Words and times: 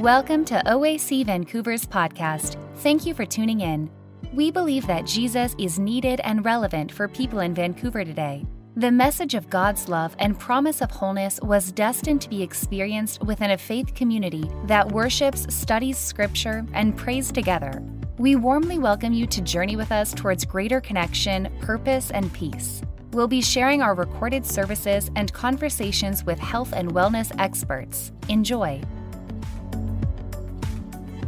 Welcome 0.00 0.46
to 0.46 0.62
OAC 0.64 1.26
Vancouver's 1.26 1.84
podcast. 1.84 2.56
Thank 2.76 3.04
you 3.04 3.12
for 3.12 3.26
tuning 3.26 3.60
in. 3.60 3.90
We 4.32 4.50
believe 4.50 4.86
that 4.86 5.04
Jesus 5.04 5.54
is 5.58 5.78
needed 5.78 6.22
and 6.24 6.42
relevant 6.42 6.90
for 6.90 7.06
people 7.06 7.40
in 7.40 7.52
Vancouver 7.52 8.02
today. 8.02 8.46
The 8.76 8.90
message 8.90 9.34
of 9.34 9.50
God's 9.50 9.90
love 9.90 10.16
and 10.18 10.38
promise 10.38 10.80
of 10.80 10.90
wholeness 10.90 11.38
was 11.42 11.70
destined 11.70 12.22
to 12.22 12.30
be 12.30 12.42
experienced 12.42 13.22
within 13.24 13.50
a 13.50 13.58
faith 13.58 13.94
community 13.94 14.50
that 14.64 14.90
worships, 14.90 15.44
studies 15.54 15.98
scripture, 15.98 16.64
and 16.72 16.96
prays 16.96 17.30
together. 17.30 17.82
We 18.16 18.36
warmly 18.36 18.78
welcome 18.78 19.12
you 19.12 19.26
to 19.26 19.42
journey 19.42 19.76
with 19.76 19.92
us 19.92 20.14
towards 20.14 20.46
greater 20.46 20.80
connection, 20.80 21.54
purpose, 21.60 22.10
and 22.10 22.32
peace. 22.32 22.80
We'll 23.12 23.28
be 23.28 23.42
sharing 23.42 23.82
our 23.82 23.94
recorded 23.94 24.46
services 24.46 25.10
and 25.14 25.30
conversations 25.30 26.24
with 26.24 26.38
health 26.38 26.72
and 26.72 26.90
wellness 26.90 27.32
experts. 27.38 28.12
Enjoy. 28.30 28.80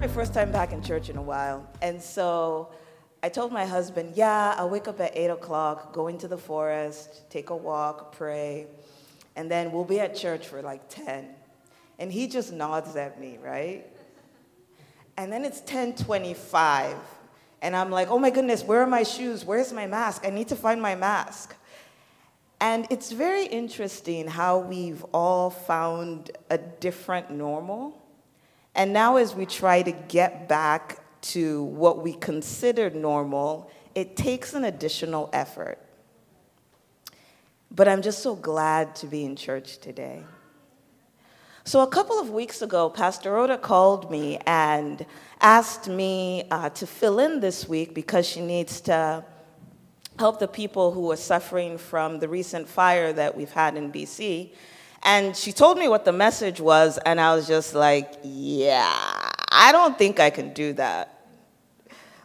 My 0.02 0.08
first 0.08 0.34
time 0.34 0.50
back 0.50 0.72
in 0.72 0.82
church 0.82 1.10
in 1.10 1.16
a 1.16 1.22
while. 1.22 1.64
And 1.80 2.02
so 2.02 2.72
I 3.22 3.28
told 3.28 3.52
my 3.52 3.64
husband, 3.64 4.14
yeah, 4.16 4.52
I'll 4.58 4.68
wake 4.68 4.88
up 4.88 4.98
at 4.98 5.16
8 5.16 5.28
o'clock, 5.28 5.92
go 5.92 6.08
into 6.08 6.26
the 6.26 6.36
forest, 6.36 7.30
take 7.30 7.50
a 7.50 7.56
walk, 7.56 8.10
pray, 8.10 8.66
and 9.36 9.48
then 9.48 9.70
we'll 9.70 9.84
be 9.84 10.00
at 10.00 10.16
church 10.16 10.48
for 10.48 10.60
like 10.60 10.88
10. 10.88 11.28
And 12.00 12.12
he 12.12 12.26
just 12.26 12.52
nods 12.52 12.96
at 12.96 13.20
me, 13.20 13.38
right? 13.40 13.86
And 15.16 15.32
then 15.32 15.44
it's 15.44 15.60
1025. 15.60 16.96
And 17.62 17.76
I'm 17.76 17.92
like, 17.92 18.10
oh 18.10 18.18
my 18.18 18.30
goodness, 18.30 18.64
where 18.64 18.82
are 18.82 18.88
my 18.88 19.04
shoes? 19.04 19.44
Where's 19.44 19.72
my 19.72 19.86
mask? 19.86 20.22
I 20.26 20.30
need 20.30 20.48
to 20.48 20.56
find 20.56 20.82
my 20.82 20.96
mask. 20.96 21.54
And 22.60 22.88
it's 22.90 23.12
very 23.12 23.46
interesting 23.46 24.26
how 24.26 24.58
we've 24.58 25.04
all 25.14 25.48
found 25.48 26.32
a 26.50 26.58
different 26.58 27.30
normal. 27.30 28.01
And 28.74 28.92
now, 28.92 29.16
as 29.16 29.34
we 29.34 29.46
try 29.46 29.82
to 29.82 29.92
get 29.92 30.48
back 30.48 30.98
to 31.22 31.64
what 31.64 32.02
we 32.02 32.14
considered 32.14 32.94
normal, 32.94 33.70
it 33.94 34.16
takes 34.16 34.54
an 34.54 34.64
additional 34.64 35.28
effort. 35.32 35.78
But 37.70 37.88
I'm 37.88 38.02
just 38.02 38.22
so 38.22 38.34
glad 38.34 38.94
to 38.96 39.06
be 39.06 39.24
in 39.24 39.36
church 39.36 39.78
today. 39.78 40.22
So, 41.64 41.80
a 41.80 41.86
couple 41.86 42.18
of 42.18 42.30
weeks 42.30 42.60
ago, 42.60 42.90
Pastor 42.90 43.32
Rhoda 43.32 43.56
called 43.56 44.10
me 44.10 44.38
and 44.46 45.06
asked 45.40 45.88
me 45.88 46.44
uh, 46.50 46.70
to 46.70 46.86
fill 46.86 47.18
in 47.18 47.40
this 47.40 47.68
week 47.68 47.94
because 47.94 48.26
she 48.26 48.40
needs 48.40 48.80
to 48.82 49.24
help 50.18 50.38
the 50.38 50.48
people 50.48 50.92
who 50.92 51.10
are 51.12 51.16
suffering 51.16 51.78
from 51.78 52.18
the 52.18 52.28
recent 52.28 52.68
fire 52.68 53.12
that 53.12 53.36
we've 53.36 53.52
had 53.52 53.76
in 53.76 53.92
BC. 53.92 54.50
And 55.04 55.36
she 55.36 55.52
told 55.52 55.78
me 55.78 55.88
what 55.88 56.04
the 56.04 56.12
message 56.12 56.60
was, 56.60 56.98
and 56.98 57.20
I 57.20 57.34
was 57.34 57.48
just 57.48 57.74
like, 57.74 58.18
yeah, 58.22 59.30
I 59.50 59.72
don't 59.72 59.98
think 59.98 60.20
I 60.20 60.30
can 60.30 60.52
do 60.52 60.72
that. 60.74 61.08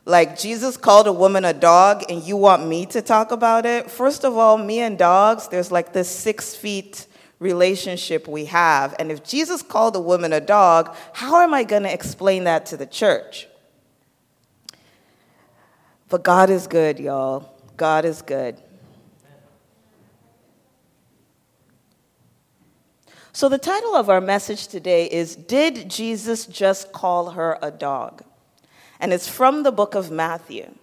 Like, 0.05 0.37
Jesus 0.39 0.77
called 0.77 1.07
a 1.07 1.13
woman 1.13 1.43
a 1.43 1.53
dog, 1.53 2.03
and 2.07 2.23
you 2.23 2.37
want 2.37 2.67
me 2.67 2.85
to 2.87 3.01
talk 3.01 3.31
about 3.31 3.65
it? 3.65 3.89
First 3.89 4.23
of 4.23 4.37
all, 4.37 4.57
me 4.57 4.79
and 4.79 4.97
dogs, 4.97 5.47
there's 5.47 5.71
like 5.71 5.91
this 5.91 6.07
six 6.07 6.55
feet 6.55 7.07
relationship 7.39 8.27
we 8.27 8.45
have. 8.45 8.95
And 8.99 9.11
if 9.11 9.23
Jesus 9.23 9.61
called 9.61 9.95
a 9.95 9.99
woman 9.99 10.31
a 10.31 10.39
dog, 10.39 10.95
how 11.13 11.41
am 11.41 11.53
I 11.53 11.63
going 11.63 11.83
to 11.83 11.93
explain 11.93 12.45
that 12.45 12.67
to 12.67 12.77
the 12.77 12.85
church? 12.85 13.47
But 16.09 16.23
God 16.23 16.49
is 16.49 16.67
good, 16.67 16.99
y'all. 16.99 17.51
God 17.75 18.05
is 18.05 18.21
good. 18.21 18.57
So, 23.37 23.49
the 23.49 23.59
title 23.59 23.93
of 23.93 24.09
our 24.09 24.19
message 24.19 24.65
today 24.65 25.05
is 25.05 25.35
Did 25.35 25.91
Jesus 25.91 26.47
Just 26.47 26.91
Call 26.91 27.29
Her 27.29 27.59
a 27.61 27.69
Dog? 27.69 28.23
And 28.99 29.13
it's 29.13 29.27
from 29.27 29.61
the 29.61 29.71
book 29.71 29.93
of 29.93 30.09
Matthew. 30.09 30.73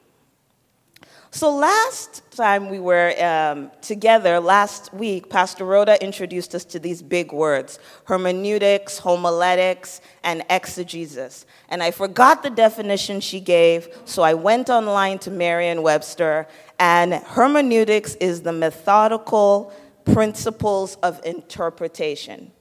So, 1.32 1.52
last 1.52 2.22
time 2.30 2.70
we 2.70 2.78
were 2.78 3.12
um, 3.20 3.72
together, 3.82 4.38
last 4.38 4.94
week, 4.94 5.28
Pastor 5.28 5.64
Rhoda 5.64 6.00
introduced 6.00 6.54
us 6.54 6.64
to 6.66 6.78
these 6.78 7.02
big 7.02 7.32
words 7.32 7.80
hermeneutics, 8.04 8.98
homiletics, 8.98 10.00
and 10.22 10.44
exegesis. 10.48 11.46
And 11.68 11.82
I 11.82 11.90
forgot 11.90 12.44
the 12.44 12.50
definition 12.50 13.18
she 13.20 13.40
gave, 13.40 13.88
so 14.04 14.22
I 14.22 14.34
went 14.34 14.70
online 14.70 15.18
to 15.18 15.32
Merriam 15.32 15.82
Webster, 15.82 16.46
and 16.78 17.14
hermeneutics 17.14 18.14
is 18.14 18.42
the 18.42 18.52
methodical 18.52 19.72
principles 20.04 20.96
of 20.96 21.20
interpretation. 21.24 22.52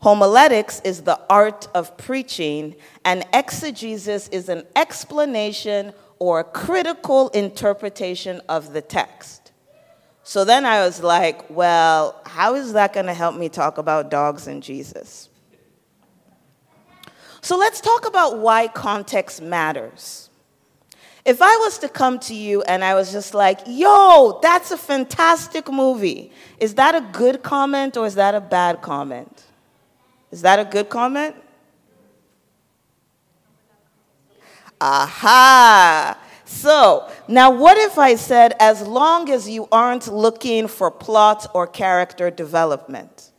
Homiletics 0.00 0.80
is 0.84 1.02
the 1.02 1.20
art 1.28 1.68
of 1.74 1.96
preaching, 1.96 2.76
and 3.04 3.24
exegesis 3.32 4.28
is 4.28 4.48
an 4.48 4.64
explanation 4.76 5.92
or 6.18 6.44
critical 6.44 7.28
interpretation 7.30 8.40
of 8.48 8.72
the 8.72 8.82
text. 8.82 9.52
So 10.22 10.44
then 10.44 10.64
I 10.64 10.84
was 10.84 11.02
like, 11.02 11.48
well, 11.50 12.20
how 12.26 12.54
is 12.54 12.72
that 12.72 12.92
going 12.92 13.06
to 13.06 13.14
help 13.14 13.36
me 13.36 13.48
talk 13.48 13.78
about 13.78 14.10
dogs 14.10 14.46
and 14.46 14.62
Jesus? 14.62 15.28
So 17.40 17.56
let's 17.56 17.80
talk 17.80 18.06
about 18.06 18.38
why 18.38 18.66
context 18.66 19.40
matters. 19.40 20.25
If 21.26 21.42
I 21.42 21.56
was 21.56 21.78
to 21.78 21.88
come 21.88 22.20
to 22.20 22.34
you 22.36 22.62
and 22.62 22.84
I 22.84 22.94
was 22.94 23.10
just 23.10 23.34
like, 23.34 23.58
yo, 23.66 24.38
that's 24.40 24.70
a 24.70 24.76
fantastic 24.76 25.68
movie, 25.72 26.30
is 26.60 26.74
that 26.76 26.94
a 26.94 27.00
good 27.00 27.42
comment 27.42 27.96
or 27.96 28.06
is 28.06 28.14
that 28.14 28.36
a 28.36 28.40
bad 28.40 28.80
comment? 28.80 29.42
Is 30.30 30.42
that 30.42 30.60
a 30.60 30.64
good 30.64 30.88
comment? 30.88 31.34
Aha! 34.80 36.16
So, 36.44 37.10
now 37.26 37.50
what 37.50 37.76
if 37.76 37.98
I 37.98 38.14
said, 38.14 38.54
as 38.60 38.86
long 38.86 39.28
as 39.28 39.48
you 39.48 39.66
aren't 39.72 40.06
looking 40.06 40.68
for 40.68 40.92
plot 40.92 41.48
or 41.54 41.66
character 41.66 42.30
development? 42.30 43.32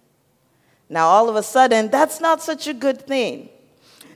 Now, 0.90 1.08
all 1.08 1.30
of 1.30 1.38
a 1.38 1.44
sudden, 1.44 1.90
that's 1.90 2.20
not 2.20 2.42
such 2.42 2.68
a 2.68 2.74
good 2.74 3.02
thing. 3.02 3.48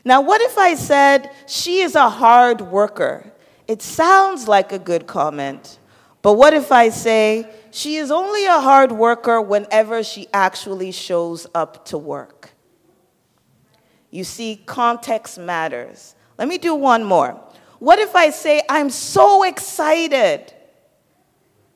Now, 0.04 0.20
what 0.20 0.42
if 0.42 0.58
I 0.58 0.76
said, 0.76 1.32
she 1.48 1.80
is 1.80 1.96
a 1.96 2.10
hard 2.10 2.60
worker? 2.60 3.31
It 3.68 3.82
sounds 3.82 4.48
like 4.48 4.72
a 4.72 4.80
good 4.80 5.08
comment. 5.08 5.80
But 6.22 6.34
what 6.34 6.54
if 6.54 6.72
I 6.72 6.90
say, 6.90 7.50
she 7.72 7.96
is 7.96 8.12
only 8.12 8.46
a 8.46 8.60
hard 8.60 8.92
worker 8.92 9.42
whenever 9.42 10.04
she 10.04 10.28
actually 10.34 10.92
shows 10.92 11.48
up 11.56 11.86
to 11.86 11.98
work? 11.98 12.52
You 14.12 14.24
see, 14.24 14.62
context 14.66 15.40
matters. 15.40 16.16
Let 16.38 16.48
me 16.48 16.58
do 16.58 16.76
one 16.76 17.04
more. 17.04 17.40
What 17.80 17.98
if 17.98 18.16
I 18.16 18.30
say, 18.30 18.62
I'm 18.70 18.90
so 18.90 19.44
excited 19.44 20.54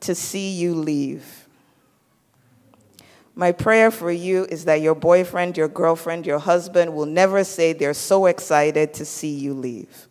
to 0.00 0.14
see 0.14 0.50
you 0.50 0.74
leave? 0.74 1.48
My 3.34 3.52
prayer 3.52 3.90
for 3.90 4.10
you 4.10 4.44
is 4.44 4.64
that 4.66 4.80
your 4.80 4.94
boyfriend, 4.94 5.56
your 5.56 5.68
girlfriend, 5.68 6.26
your 6.26 6.38
husband 6.38 6.94
will 6.94 7.06
never 7.06 7.42
say 7.42 7.72
they're 7.72 7.92
so 7.92 8.26
excited 8.26 8.94
to 8.94 9.04
see 9.04 9.34
you 9.34 9.52
leave. 9.52 10.08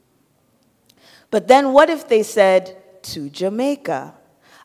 But 1.32 1.48
then 1.48 1.74
what 1.74 1.90
if 1.90 2.08
they 2.08 2.24
said, 2.24 2.78
to 3.04 3.30
Jamaica? 3.30 4.14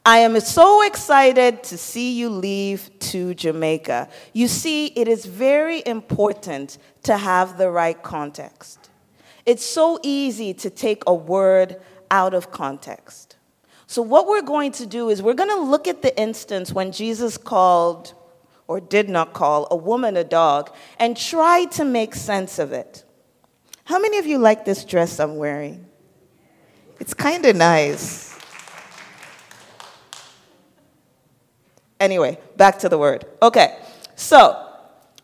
I 0.04 0.18
am 0.18 0.40
so 0.40 0.82
excited 0.82 1.62
to 1.64 1.76
see 1.76 2.12
you 2.12 2.30
leave 2.30 2.90
to 3.00 3.34
Jamaica. 3.34 4.08
You 4.32 4.48
see, 4.48 4.86
it 4.86 5.08
is 5.08 5.26
very 5.26 5.82
important 5.84 6.78
to 7.02 7.18
have 7.18 7.58
the 7.58 7.70
right 7.70 8.02
context. 8.02 8.88
It's 9.44 9.64
so 9.64 9.98
easy 10.02 10.54
to 10.54 10.70
take 10.70 11.02
a 11.06 11.14
word 11.14 11.80
out 12.10 12.32
of 12.32 12.50
context. 12.50 13.36
So, 13.86 14.00
what 14.00 14.26
we're 14.26 14.42
going 14.42 14.72
to 14.72 14.86
do 14.86 15.10
is 15.10 15.20
we're 15.20 15.34
going 15.34 15.50
to 15.50 15.60
look 15.60 15.86
at 15.86 16.00
the 16.00 16.18
instance 16.18 16.72
when 16.72 16.92
Jesus 16.92 17.36
called 17.36 18.14
or 18.68 18.80
did 18.80 19.10
not 19.10 19.32
call 19.32 19.66
a 19.70 19.76
woman 19.76 20.16
a 20.16 20.24
dog 20.24 20.70
and 20.98 21.16
try 21.16 21.64
to 21.72 21.84
make 21.84 22.14
sense 22.14 22.58
of 22.58 22.72
it. 22.72 23.04
How 23.84 23.98
many 23.98 24.18
of 24.18 24.26
you 24.26 24.38
like 24.38 24.64
this 24.64 24.84
dress 24.84 25.18
I'm 25.18 25.36
wearing? 25.36 25.89
It's 27.00 27.14
kind 27.14 27.46
of 27.46 27.56
nice. 27.56 28.38
Anyway, 31.98 32.38
back 32.56 32.78
to 32.80 32.88
the 32.90 32.98
word. 32.98 33.24
Okay, 33.42 33.78
so 34.16 34.66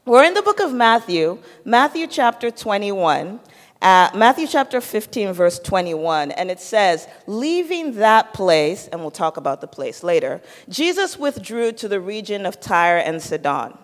we're 0.06 0.24
in 0.24 0.32
the 0.32 0.42
book 0.42 0.60
of 0.60 0.72
Matthew, 0.72 1.38
Matthew 1.64 2.06
chapter 2.06 2.50
21, 2.50 3.40
uh, 3.82 4.10
Matthew 4.14 4.46
chapter 4.46 4.80
15, 4.80 5.34
verse 5.34 5.58
21, 5.58 6.30
and 6.32 6.50
it 6.50 6.60
says, 6.60 7.06
Leaving 7.26 7.96
that 7.96 8.32
place, 8.32 8.88
and 8.88 9.02
we'll 9.02 9.10
talk 9.10 9.36
about 9.36 9.60
the 9.60 9.66
place 9.66 10.02
later, 10.02 10.40
Jesus 10.70 11.18
withdrew 11.18 11.72
to 11.72 11.88
the 11.88 12.00
region 12.00 12.46
of 12.46 12.58
Tyre 12.58 12.98
and 12.98 13.20
Sidon. 13.20 13.76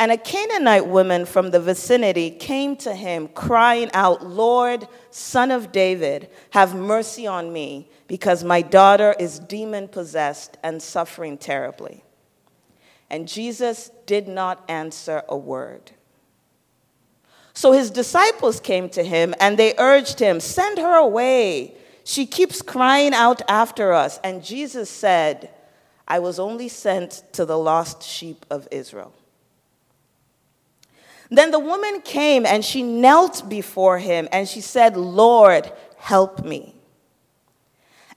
And 0.00 0.10
a 0.10 0.16
Canaanite 0.16 0.86
woman 0.86 1.26
from 1.26 1.50
the 1.50 1.60
vicinity 1.60 2.30
came 2.30 2.74
to 2.76 2.94
him, 2.94 3.28
crying 3.28 3.90
out, 3.92 4.24
Lord, 4.26 4.88
son 5.10 5.50
of 5.50 5.72
David, 5.72 6.30
have 6.52 6.74
mercy 6.74 7.26
on 7.26 7.52
me, 7.52 7.90
because 8.08 8.42
my 8.42 8.62
daughter 8.62 9.14
is 9.18 9.38
demon 9.38 9.88
possessed 9.88 10.56
and 10.62 10.82
suffering 10.82 11.36
terribly. 11.36 12.02
And 13.10 13.28
Jesus 13.28 13.90
did 14.06 14.26
not 14.26 14.64
answer 14.70 15.22
a 15.28 15.36
word. 15.36 15.90
So 17.52 17.72
his 17.72 17.90
disciples 17.90 18.58
came 18.58 18.88
to 18.90 19.04
him 19.04 19.34
and 19.38 19.58
they 19.58 19.74
urged 19.76 20.18
him, 20.18 20.40
Send 20.40 20.78
her 20.78 20.96
away. 20.96 21.74
She 22.04 22.24
keeps 22.24 22.62
crying 22.62 23.12
out 23.12 23.42
after 23.50 23.92
us. 23.92 24.18
And 24.24 24.42
Jesus 24.42 24.88
said, 24.88 25.50
I 26.08 26.20
was 26.20 26.38
only 26.38 26.68
sent 26.68 27.22
to 27.32 27.44
the 27.44 27.58
lost 27.58 28.02
sheep 28.02 28.46
of 28.48 28.66
Israel. 28.70 29.12
Then 31.30 31.52
the 31.52 31.60
woman 31.60 32.00
came 32.02 32.44
and 32.44 32.64
she 32.64 32.82
knelt 32.82 33.48
before 33.48 33.98
him 33.98 34.28
and 34.32 34.48
she 34.48 34.60
said, 34.60 34.96
Lord, 34.96 35.70
help 35.96 36.44
me. 36.44 36.74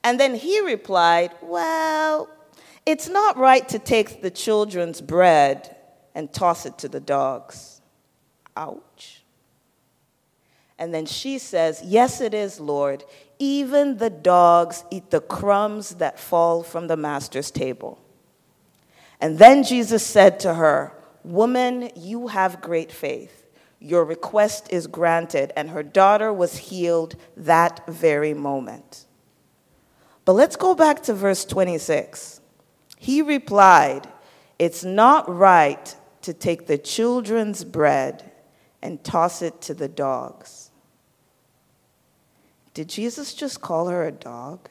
And 0.04 0.20
then 0.20 0.36
he 0.36 0.60
replied, 0.62 1.32
Well, 1.42 2.28
it's 2.86 3.08
not 3.08 3.38
right 3.38 3.68
to 3.70 3.80
take 3.80 4.22
the 4.22 4.32
children's 4.32 5.00
bread 5.00 5.76
and 6.16 6.34
toss 6.34 6.66
it 6.66 6.78
to 6.80 6.90
the 6.90 7.00
dogs. 7.00 7.82
Ouch. 8.58 9.24
And 10.78 10.94
then 10.94 11.06
she 11.06 11.38
says, 11.38 11.82
Yes, 11.86 12.20
it 12.20 12.34
is, 12.34 12.60
Lord. 12.60 13.04
Even 13.40 13.98
the 13.98 14.10
dogs 14.10 14.84
eat 14.90 15.12
the 15.12 15.22
crumbs 15.22 15.96
that 15.96 16.20
fall 16.20 16.64
from 16.64 16.88
the 16.88 16.98
master's 16.98 17.52
table. 17.52 18.00
And 19.22 19.38
then 19.38 19.64
Jesus 19.64 20.06
said 20.06 20.40
to 20.42 20.56
her, 20.56 20.94
Woman, 21.24 21.90
you 21.96 22.28
have 22.28 22.62
great 22.62 22.92
faith. 22.92 23.48
Your 23.80 24.06
request 24.06 24.68
is 24.72 24.88
granted. 24.88 25.52
And 25.56 25.70
her 25.70 25.84
daughter 25.84 26.32
was 26.32 26.58
healed 26.58 27.16
that 27.38 27.86
very 27.88 28.34
moment. 28.34 29.06
But 30.26 30.34
let's 30.34 30.56
go 30.56 30.74
back 30.74 31.04
to 31.04 31.14
verse 31.14 31.46
26. 31.46 32.42
He 32.98 33.22
replied, 33.22 34.08
It's 34.58 34.84
not 34.84 35.30
right 35.30 35.96
to 36.22 36.34
take 36.34 36.68
the 36.68 36.78
children's 36.78 37.64
bread 37.64 38.32
and 38.82 39.04
toss 39.04 39.42
it 39.42 39.62
to 39.62 39.74
the 39.74 39.90
dogs. 39.90 40.72
Did 42.74 42.90
Jesus 42.90 43.34
just 43.34 43.62
call 43.62 43.88
her 43.88 44.06
a 44.06 44.12
dog? 44.12 44.70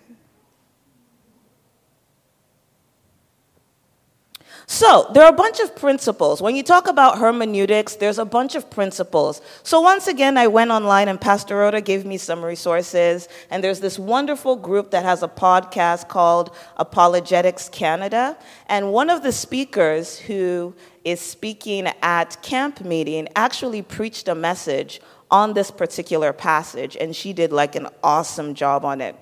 So, 4.72 5.10
there 5.12 5.22
are 5.22 5.28
a 5.28 5.36
bunch 5.36 5.60
of 5.60 5.76
principles. 5.76 6.40
When 6.40 6.56
you 6.56 6.62
talk 6.62 6.88
about 6.88 7.18
hermeneutics, 7.18 7.96
there's 7.96 8.18
a 8.18 8.24
bunch 8.24 8.54
of 8.54 8.70
principles. 8.70 9.42
So, 9.62 9.82
once 9.82 10.06
again, 10.06 10.38
I 10.38 10.46
went 10.46 10.70
online 10.70 11.08
and 11.08 11.20
Pastor 11.20 11.58
Rhoda 11.58 11.82
gave 11.82 12.06
me 12.06 12.16
some 12.16 12.42
resources. 12.42 13.28
And 13.50 13.62
there's 13.62 13.80
this 13.80 13.98
wonderful 13.98 14.56
group 14.56 14.90
that 14.92 15.04
has 15.04 15.22
a 15.22 15.28
podcast 15.28 16.08
called 16.08 16.56
Apologetics 16.78 17.68
Canada. 17.68 18.34
And 18.66 18.94
one 18.94 19.10
of 19.10 19.22
the 19.22 19.30
speakers 19.30 20.18
who 20.18 20.74
is 21.04 21.20
speaking 21.20 21.88
at 22.00 22.42
camp 22.42 22.80
meeting 22.80 23.28
actually 23.36 23.82
preached 23.82 24.26
a 24.26 24.34
message 24.34 25.02
on 25.30 25.52
this 25.52 25.70
particular 25.70 26.32
passage, 26.32 26.96
and 26.98 27.14
she 27.14 27.34
did 27.34 27.52
like 27.52 27.76
an 27.76 27.88
awesome 28.02 28.54
job 28.54 28.86
on 28.86 29.02
it. 29.02 29.16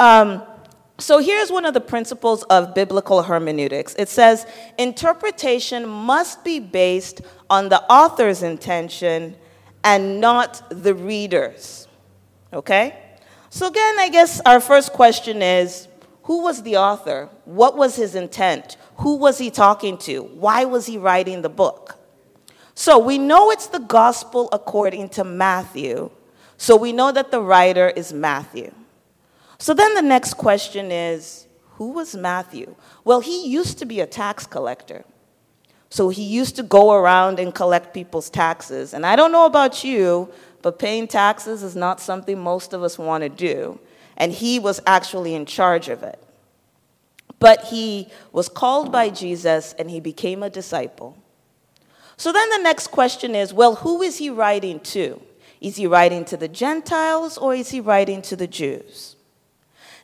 Um, 0.00 0.42
so 0.98 1.18
here's 1.18 1.50
one 1.50 1.64
of 1.64 1.74
the 1.74 1.80
principles 1.80 2.42
of 2.44 2.74
biblical 2.74 3.22
hermeneutics 3.22 3.94
it 3.98 4.08
says 4.08 4.46
interpretation 4.78 5.88
must 5.88 6.44
be 6.44 6.58
based 6.58 7.20
on 7.48 7.68
the 7.68 7.82
author's 7.84 8.42
intention 8.42 9.36
and 9.84 10.20
not 10.20 10.62
the 10.70 10.94
reader's. 10.94 11.88
Okay? 12.52 12.98
So, 13.50 13.66
again, 13.66 13.98
I 13.98 14.08
guess 14.10 14.40
our 14.44 14.60
first 14.60 14.92
question 14.92 15.42
is 15.42 15.88
who 16.24 16.42
was 16.42 16.62
the 16.62 16.76
author? 16.76 17.30
What 17.44 17.76
was 17.76 17.96
his 17.96 18.14
intent? 18.14 18.76
Who 18.96 19.16
was 19.16 19.38
he 19.38 19.50
talking 19.50 19.96
to? 19.98 20.22
Why 20.22 20.64
was 20.66 20.86
he 20.86 20.98
writing 20.98 21.42
the 21.42 21.48
book? 21.48 21.98
So 22.74 22.98
we 22.98 23.18
know 23.18 23.50
it's 23.50 23.68
the 23.68 23.80
gospel 23.80 24.48
according 24.52 25.08
to 25.10 25.24
Matthew. 25.24 26.10
So 26.58 26.76
we 26.76 26.92
know 26.92 27.10
that 27.12 27.30
the 27.30 27.40
writer 27.40 27.88
is 27.88 28.12
Matthew. 28.12 28.72
So 29.58 29.74
then 29.74 29.94
the 29.94 30.02
next 30.02 30.34
question 30.34 30.92
is 30.92 31.46
who 31.72 31.92
was 31.92 32.14
Matthew? 32.14 32.74
Well, 33.04 33.20
he 33.20 33.46
used 33.46 33.78
to 33.78 33.86
be 33.86 34.00
a 34.00 34.06
tax 34.06 34.46
collector. 34.46 35.04
So 35.90 36.10
he 36.10 36.22
used 36.22 36.56
to 36.56 36.62
go 36.62 36.92
around 36.92 37.38
and 37.38 37.54
collect 37.54 37.94
people's 37.94 38.28
taxes. 38.28 38.92
And 38.92 39.06
I 39.06 39.16
don't 39.16 39.32
know 39.32 39.46
about 39.46 39.84
you, 39.84 40.30
but 40.60 40.78
paying 40.78 41.06
taxes 41.08 41.62
is 41.62 41.74
not 41.74 42.00
something 42.00 42.38
most 42.38 42.72
of 42.72 42.82
us 42.82 42.98
want 42.98 43.22
to 43.22 43.28
do. 43.28 43.78
And 44.16 44.32
he 44.32 44.58
was 44.58 44.80
actually 44.86 45.34
in 45.34 45.46
charge 45.46 45.88
of 45.88 46.02
it. 46.02 46.22
But 47.38 47.66
he 47.66 48.08
was 48.32 48.48
called 48.48 48.90
by 48.90 49.10
Jesus 49.10 49.74
and 49.78 49.90
he 49.90 50.00
became 50.00 50.42
a 50.42 50.50
disciple. 50.50 51.16
So 52.16 52.32
then 52.32 52.50
the 52.50 52.58
next 52.58 52.88
question 52.88 53.34
is 53.34 53.54
well, 53.54 53.76
who 53.76 54.02
is 54.02 54.18
he 54.18 54.28
writing 54.28 54.80
to? 54.80 55.22
Is 55.60 55.76
he 55.76 55.86
writing 55.86 56.24
to 56.26 56.36
the 56.36 56.48
Gentiles 56.48 57.38
or 57.38 57.54
is 57.54 57.70
he 57.70 57.80
writing 57.80 58.22
to 58.22 58.36
the 58.36 58.46
Jews? 58.46 59.16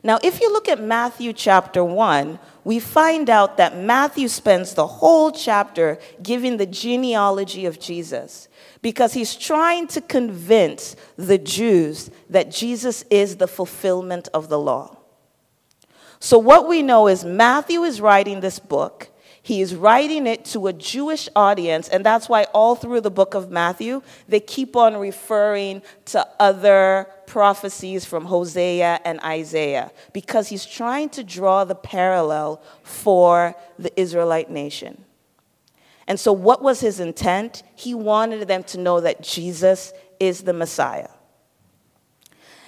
Now, 0.05 0.19
if 0.21 0.39
you 0.39 0.53
look 0.53 0.69
at 0.69 0.79
Matthew 0.79 1.33
chapter 1.33 1.83
1, 1.83 2.37
we 2.63 2.77
find 2.77 3.27
out 3.27 3.57
that 3.57 3.75
Matthew 3.75 4.27
spends 4.27 4.75
the 4.75 4.85
whole 4.85 5.31
chapter 5.31 5.97
giving 6.21 6.57
the 6.57 6.67
genealogy 6.67 7.65
of 7.65 7.79
Jesus 7.79 8.47
because 8.83 9.13
he's 9.13 9.33
trying 9.33 9.87
to 9.87 10.01
convince 10.01 10.95
the 11.17 11.39
Jews 11.39 12.11
that 12.29 12.51
Jesus 12.51 13.03
is 13.09 13.37
the 13.37 13.47
fulfillment 13.47 14.29
of 14.31 14.47
the 14.47 14.59
law. 14.59 14.95
So, 16.19 16.37
what 16.37 16.67
we 16.67 16.83
know 16.83 17.07
is 17.07 17.25
Matthew 17.25 17.81
is 17.81 17.99
writing 17.99 18.41
this 18.41 18.59
book 18.59 19.09
he 19.45 19.61
is 19.61 19.75
writing 19.75 20.25
it 20.25 20.43
to 20.45 20.65
a 20.65 20.73
Jewish 20.73 21.29
audience, 21.35 21.87
and 21.87 22.03
that's 22.03 22.27
why 22.27 22.45
all 22.45 22.73
through 22.75 23.01
the 23.01 23.11
book 23.11 23.35
of 23.35 23.51
Matthew, 23.51 24.01
they 24.27 24.39
keep 24.39 24.75
on 24.75 24.97
referring 24.97 25.83
to 26.05 26.27
other 26.39 27.07
prophecies 27.27 28.05
from 28.05 28.25
Hosea 28.25 29.01
and 29.05 29.19
Isaiah, 29.19 29.91
because 30.13 30.47
he's 30.47 30.65
trying 30.65 31.09
to 31.09 31.23
draw 31.23 31.63
the 31.63 31.75
parallel 31.75 32.59
for 32.81 33.53
the 33.77 33.91
Israelite 34.01 34.49
nation. 34.49 35.05
And 36.07 36.19
so, 36.19 36.33
what 36.33 36.63
was 36.63 36.79
his 36.79 36.99
intent? 36.99 37.61
He 37.75 37.93
wanted 37.93 38.47
them 38.47 38.63
to 38.63 38.79
know 38.79 38.99
that 38.99 39.21
Jesus 39.21 39.93
is 40.19 40.41
the 40.41 40.53
Messiah. 40.53 41.09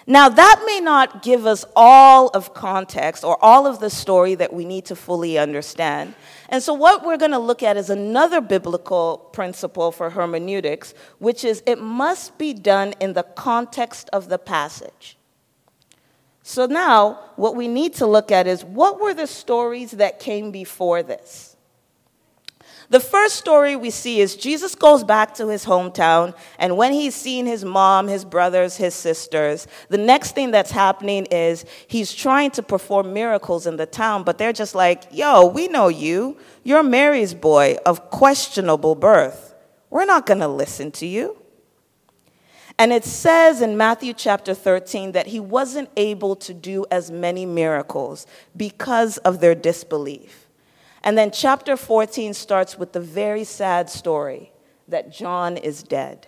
Now, 0.09 0.29
that 0.29 0.63
may 0.65 0.79
not 0.79 1.21
give 1.21 1.45
us 1.45 1.65
all 1.75 2.29
of 2.29 2.53
context 2.53 3.25
or 3.25 3.37
all 3.43 3.67
of 3.67 3.81
the 3.81 3.89
story 3.89 4.35
that 4.35 4.53
we 4.53 4.63
need 4.63 4.85
to 4.85 4.95
fully 4.95 5.37
understand. 5.37 6.15
And 6.47 6.63
so, 6.63 6.73
what 6.73 7.05
we're 7.05 7.17
going 7.17 7.31
to 7.31 7.39
look 7.39 7.61
at 7.61 7.75
is 7.75 7.89
another 7.89 8.39
biblical 8.39 9.17
principle 9.33 9.91
for 9.91 10.11
hermeneutics, 10.11 10.93
which 11.19 11.43
is 11.43 11.61
it 11.65 11.81
must 11.81 12.37
be 12.37 12.53
done 12.53 12.93
in 13.01 13.13
the 13.13 13.23
context 13.23 14.09
of 14.13 14.29
the 14.29 14.37
passage. 14.37 15.17
So, 16.41 16.67
now 16.67 17.19
what 17.35 17.57
we 17.57 17.67
need 17.67 17.93
to 17.95 18.05
look 18.05 18.31
at 18.31 18.47
is 18.47 18.63
what 18.63 19.01
were 19.01 19.13
the 19.13 19.27
stories 19.27 19.91
that 19.91 20.21
came 20.21 20.51
before 20.51 21.03
this? 21.03 21.56
The 22.89 22.99
first 23.01 23.35
story 23.35 23.75
we 23.75 23.89
see 23.89 24.21
is 24.21 24.37
Jesus 24.37 24.73
goes 24.73 25.03
back 25.03 25.33
to 25.35 25.49
his 25.49 25.65
hometown, 25.65 26.33
and 26.57 26.77
when 26.77 26.93
he's 26.93 27.15
seen 27.15 27.45
his 27.45 27.65
mom, 27.65 28.07
his 28.07 28.23
brothers, 28.23 28.77
his 28.77 28.95
sisters, 28.95 29.67
the 29.89 29.97
next 29.97 30.35
thing 30.35 30.51
that's 30.51 30.71
happening 30.71 31.25
is 31.25 31.65
he's 31.87 32.13
trying 32.13 32.51
to 32.51 32.63
perform 32.63 33.13
miracles 33.13 33.67
in 33.67 33.75
the 33.75 33.85
town, 33.85 34.23
but 34.23 34.37
they're 34.37 34.53
just 34.53 34.73
like, 34.73 35.03
yo, 35.11 35.45
we 35.45 35.67
know 35.67 35.89
you. 35.89 36.37
You're 36.63 36.83
Mary's 36.83 37.33
boy 37.33 37.75
of 37.85 38.09
questionable 38.09 38.95
birth. 38.95 39.53
We're 39.89 40.05
not 40.05 40.25
going 40.25 40.39
to 40.39 40.47
listen 40.47 40.91
to 40.91 41.05
you. 41.05 41.37
And 42.79 42.93
it 42.93 43.03
says 43.03 43.61
in 43.61 43.75
Matthew 43.75 44.13
chapter 44.13 44.53
13 44.53 45.11
that 45.11 45.27
he 45.27 45.41
wasn't 45.41 45.89
able 45.97 46.37
to 46.37 46.53
do 46.53 46.85
as 46.89 47.11
many 47.11 47.45
miracles 47.45 48.27
because 48.55 49.17
of 49.19 49.41
their 49.41 49.55
disbelief. 49.55 50.46
And 51.03 51.17
then 51.17 51.31
chapter 51.31 51.77
14 51.77 52.33
starts 52.33 52.77
with 52.77 52.93
the 52.93 52.99
very 52.99 53.43
sad 53.43 53.89
story 53.89 54.51
that 54.87 55.11
John 55.11 55.57
is 55.57 55.83
dead. 55.83 56.27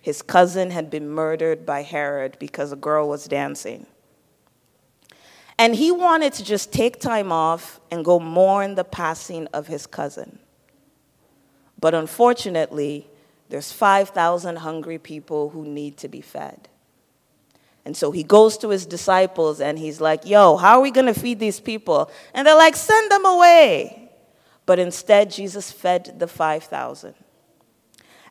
His 0.00 0.22
cousin 0.22 0.70
had 0.70 0.90
been 0.90 1.08
murdered 1.08 1.66
by 1.66 1.82
Herod 1.82 2.36
because 2.38 2.72
a 2.72 2.76
girl 2.76 3.08
was 3.08 3.26
dancing. 3.26 3.86
And 5.58 5.74
he 5.74 5.90
wanted 5.90 6.32
to 6.34 6.44
just 6.44 6.72
take 6.72 7.00
time 7.00 7.32
off 7.32 7.80
and 7.90 8.04
go 8.04 8.20
mourn 8.20 8.76
the 8.76 8.84
passing 8.84 9.48
of 9.48 9.66
his 9.66 9.86
cousin. 9.86 10.38
But 11.80 11.94
unfortunately, 11.94 13.08
there's 13.48 13.72
5,000 13.72 14.56
hungry 14.56 14.98
people 14.98 15.50
who 15.50 15.64
need 15.64 15.96
to 15.98 16.08
be 16.08 16.20
fed. 16.20 16.68
And 17.88 17.96
so 17.96 18.10
he 18.10 18.22
goes 18.22 18.58
to 18.58 18.68
his 18.68 18.84
disciples 18.84 19.62
and 19.62 19.78
he's 19.78 19.98
like, 19.98 20.26
Yo, 20.26 20.58
how 20.58 20.76
are 20.76 20.82
we 20.82 20.90
going 20.90 21.06
to 21.06 21.18
feed 21.18 21.38
these 21.38 21.58
people? 21.58 22.10
And 22.34 22.46
they're 22.46 22.54
like, 22.54 22.76
Send 22.76 23.10
them 23.10 23.24
away. 23.24 24.10
But 24.66 24.78
instead, 24.78 25.30
Jesus 25.30 25.72
fed 25.72 26.16
the 26.18 26.28
5,000. 26.28 27.14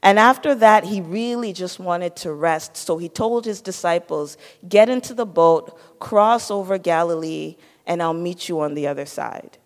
And 0.04 0.20
after 0.20 0.54
that, 0.54 0.84
he 0.84 1.02
really 1.02 1.54
just 1.54 1.80
wanted 1.80 2.16
to 2.18 2.34
rest. 2.34 2.78
So 2.78 3.00
he 3.00 3.10
told 3.10 3.46
his 3.46 3.60
disciples, 3.60 4.38
Get 4.70 4.90
into 4.90 5.16
the 5.16 5.26
boat, 5.26 5.76
cross 6.00 6.52
over 6.52 6.78
Galilee, 6.78 7.56
and 7.88 8.04
I'll 8.04 8.14
meet 8.14 8.48
you 8.48 8.60
on 8.60 8.76
the 8.76 8.86
other 8.86 9.08
side. 9.08 9.58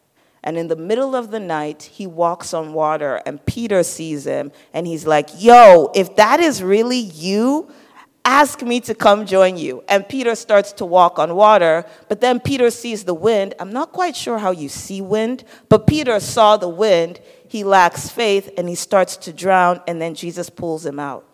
And 0.42 0.58
in 0.58 0.70
the 0.70 0.78
middle 0.78 1.18
of 1.18 1.32
the 1.32 1.40
night, 1.42 1.84
he 1.84 2.08
walks 2.08 2.54
on 2.54 2.72
water, 2.72 3.22
and 3.26 3.46
Peter 3.46 3.84
sees 3.84 4.26
him, 4.26 4.54
and 4.74 4.88
he's 4.88 5.06
like, 5.06 5.28
Yo, 5.38 5.92
if 5.94 6.16
that 6.16 6.40
is 6.40 6.64
really 6.64 6.98
you, 6.98 7.70
ask 8.24 8.62
me 8.62 8.80
to 8.82 8.94
come 8.94 9.25
join 9.25 9.58
you. 9.58 9.84
And 9.88 10.08
Peter 10.08 10.36
starts 10.36 10.72
to 10.74 10.86
walk 10.86 11.20
on 11.20 11.36
water, 11.36 11.86
but 12.08 12.22
then 12.22 12.40
Peter 12.40 12.72
sees 12.72 13.04
the 13.04 13.13
wind. 13.13 13.54
I'm 13.60 13.74
not 13.74 13.92
quite 13.92 14.16
sure 14.16 14.38
how 14.38 14.51
you 14.51 14.70
see 14.70 15.01
wind, 15.01 15.44
but 15.70 15.88
Peter 15.88 16.20
saw 16.20 16.58
the 16.58 16.70
wind. 16.70 17.20
He 17.48 17.63
lacks 17.63 18.10
faith, 18.10 18.50
and 18.58 18.70
he 18.70 18.75
starts 18.75 19.18
to 19.18 19.34
drown, 19.34 19.82
and 19.88 20.01
then 20.01 20.16
Jesus 20.16 20.50
pulls 20.50 20.86
him 20.86 21.00
out. 21.00 21.25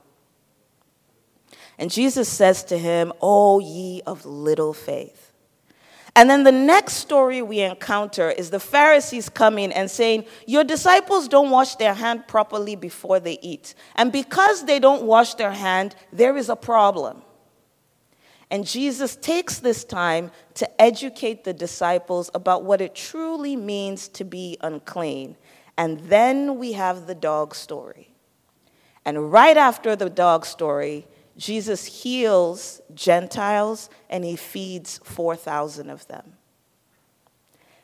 And 1.78 1.92
Jesus 1.92 2.28
says 2.28 2.64
to 2.66 2.78
him, 2.78 3.14
O 3.22 3.60
ye 3.60 4.02
of 4.06 4.26
little 4.26 4.74
faith. 4.74 5.27
And 6.18 6.32
then 6.32 6.44
the 6.44 6.52
next 6.52 6.94
story 6.94 7.44
we 7.44 7.60
encounter 7.60 8.32
is 8.32 8.50
the 8.50 8.60
Pharisees 8.60 9.30
coming 9.30 9.72
and 9.72 9.90
saying, 9.90 10.26
Your 10.48 10.64
disciples 10.64 11.28
don't 11.28 11.52
wash 11.52 11.76
their 11.76 11.94
hand 11.94 12.28
properly 12.28 12.76
before 12.76 13.20
they 13.20 13.38
eat. 13.44 13.76
And 13.96 14.12
because 14.12 14.66
they 14.66 14.80
don't 14.80 15.04
wash 15.04 15.36
their 15.36 15.52
hand, 15.52 15.96
there 16.12 16.36
is 16.36 16.50
a 16.50 16.56
problem. 16.56 17.22
And 18.50 18.66
Jesus 18.66 19.16
takes 19.16 19.60
this 19.60 19.84
time 19.84 20.32
to 20.56 20.82
educate 20.82 21.44
the 21.44 21.54
disciples 21.54 22.32
about 22.34 22.64
what 22.64 22.82
it 22.82 22.96
truly 22.96 23.56
means 23.56 24.08
to 24.08 24.24
be 24.24 24.58
unclean. 24.62 25.38
And 25.78 26.00
then 26.00 26.58
we 26.58 26.72
have 26.72 27.06
the 27.06 27.14
dog 27.14 27.54
story. 27.54 28.10
And 29.06 29.32
right 29.32 29.56
after 29.56 29.96
the 29.96 30.10
dog 30.10 30.48
story, 30.48 31.06
Jesus 31.38 31.86
heals 31.86 32.82
Gentiles 32.94 33.90
and 34.10 34.26
he 34.26 34.36
feeds 34.36 35.00
4,000 35.04 35.90
of 35.90 36.08
them. 36.08 36.34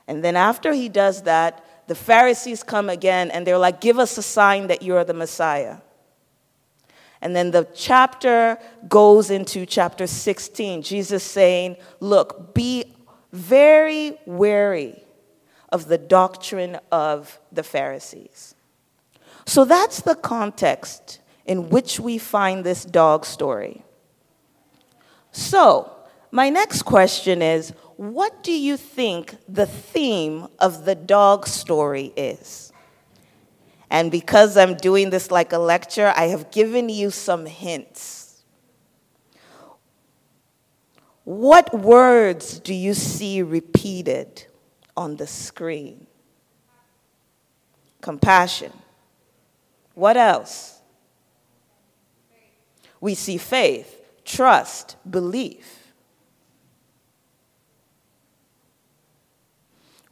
And 0.07 0.23
then 0.23 0.35
after 0.35 0.73
he 0.73 0.89
does 0.89 1.23
that, 1.23 1.63
the 1.87 1.95
Pharisees 1.95 2.63
come 2.63 2.89
again 2.89 3.29
and 3.31 3.45
they're 3.45 3.57
like, 3.57 3.79
Give 3.79 3.99
us 3.99 4.17
a 4.17 4.23
sign 4.23 4.67
that 4.67 4.81
you're 4.81 5.03
the 5.03 5.13
Messiah. 5.13 5.77
And 7.21 7.35
then 7.35 7.51
the 7.51 7.67
chapter 7.73 8.57
goes 8.89 9.29
into 9.29 9.65
chapter 9.65 10.07
16. 10.07 10.81
Jesus 10.81 11.23
saying, 11.23 11.77
Look, 11.99 12.53
be 12.53 12.95
very 13.31 14.17
wary 14.25 15.03
of 15.69 15.87
the 15.87 15.97
doctrine 15.97 16.79
of 16.91 17.39
the 17.51 17.63
Pharisees. 17.63 18.55
So 19.45 19.65
that's 19.65 20.01
the 20.01 20.15
context 20.15 21.19
in 21.45 21.69
which 21.69 21.99
we 21.99 22.17
find 22.17 22.63
this 22.63 22.85
dog 22.85 23.25
story. 23.25 23.83
So, 25.31 25.91
my 26.31 26.49
next 26.49 26.83
question 26.83 27.41
is 27.41 27.73
what 27.95 28.43
do 28.43 28.51
you 28.51 28.77
think 28.77 29.37
the 29.47 29.65
theme 29.65 30.47
of 30.59 30.85
the 30.85 30.95
dog 30.95 31.47
story 31.47 32.11
is? 32.15 32.71
And 33.89 34.09
because 34.09 34.57
I'm 34.57 34.75
doing 34.75 35.11
this 35.11 35.29
like 35.29 35.53
a 35.53 35.59
lecture, 35.59 36.11
I 36.15 36.25
have 36.25 36.49
given 36.49 36.89
you 36.89 37.11
some 37.11 37.45
hints. 37.45 38.23
What 41.23 41.73
words 41.73 42.59
do 42.59 42.73
you 42.73 42.95
see 42.95 43.43
repeated 43.43 44.47
on 44.97 45.17
the 45.17 45.27
screen? 45.27 46.07
Compassion. 48.01 48.73
What 49.93 50.17
else? 50.17 50.72
We 53.03 53.15
see 53.15 53.35
faith, 53.35 53.99
trust, 54.23 54.95
belief. 55.11 55.91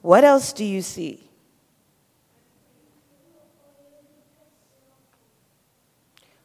What 0.01 0.25
else 0.25 0.51
do 0.51 0.65
you 0.65 0.81
see? 0.81 1.23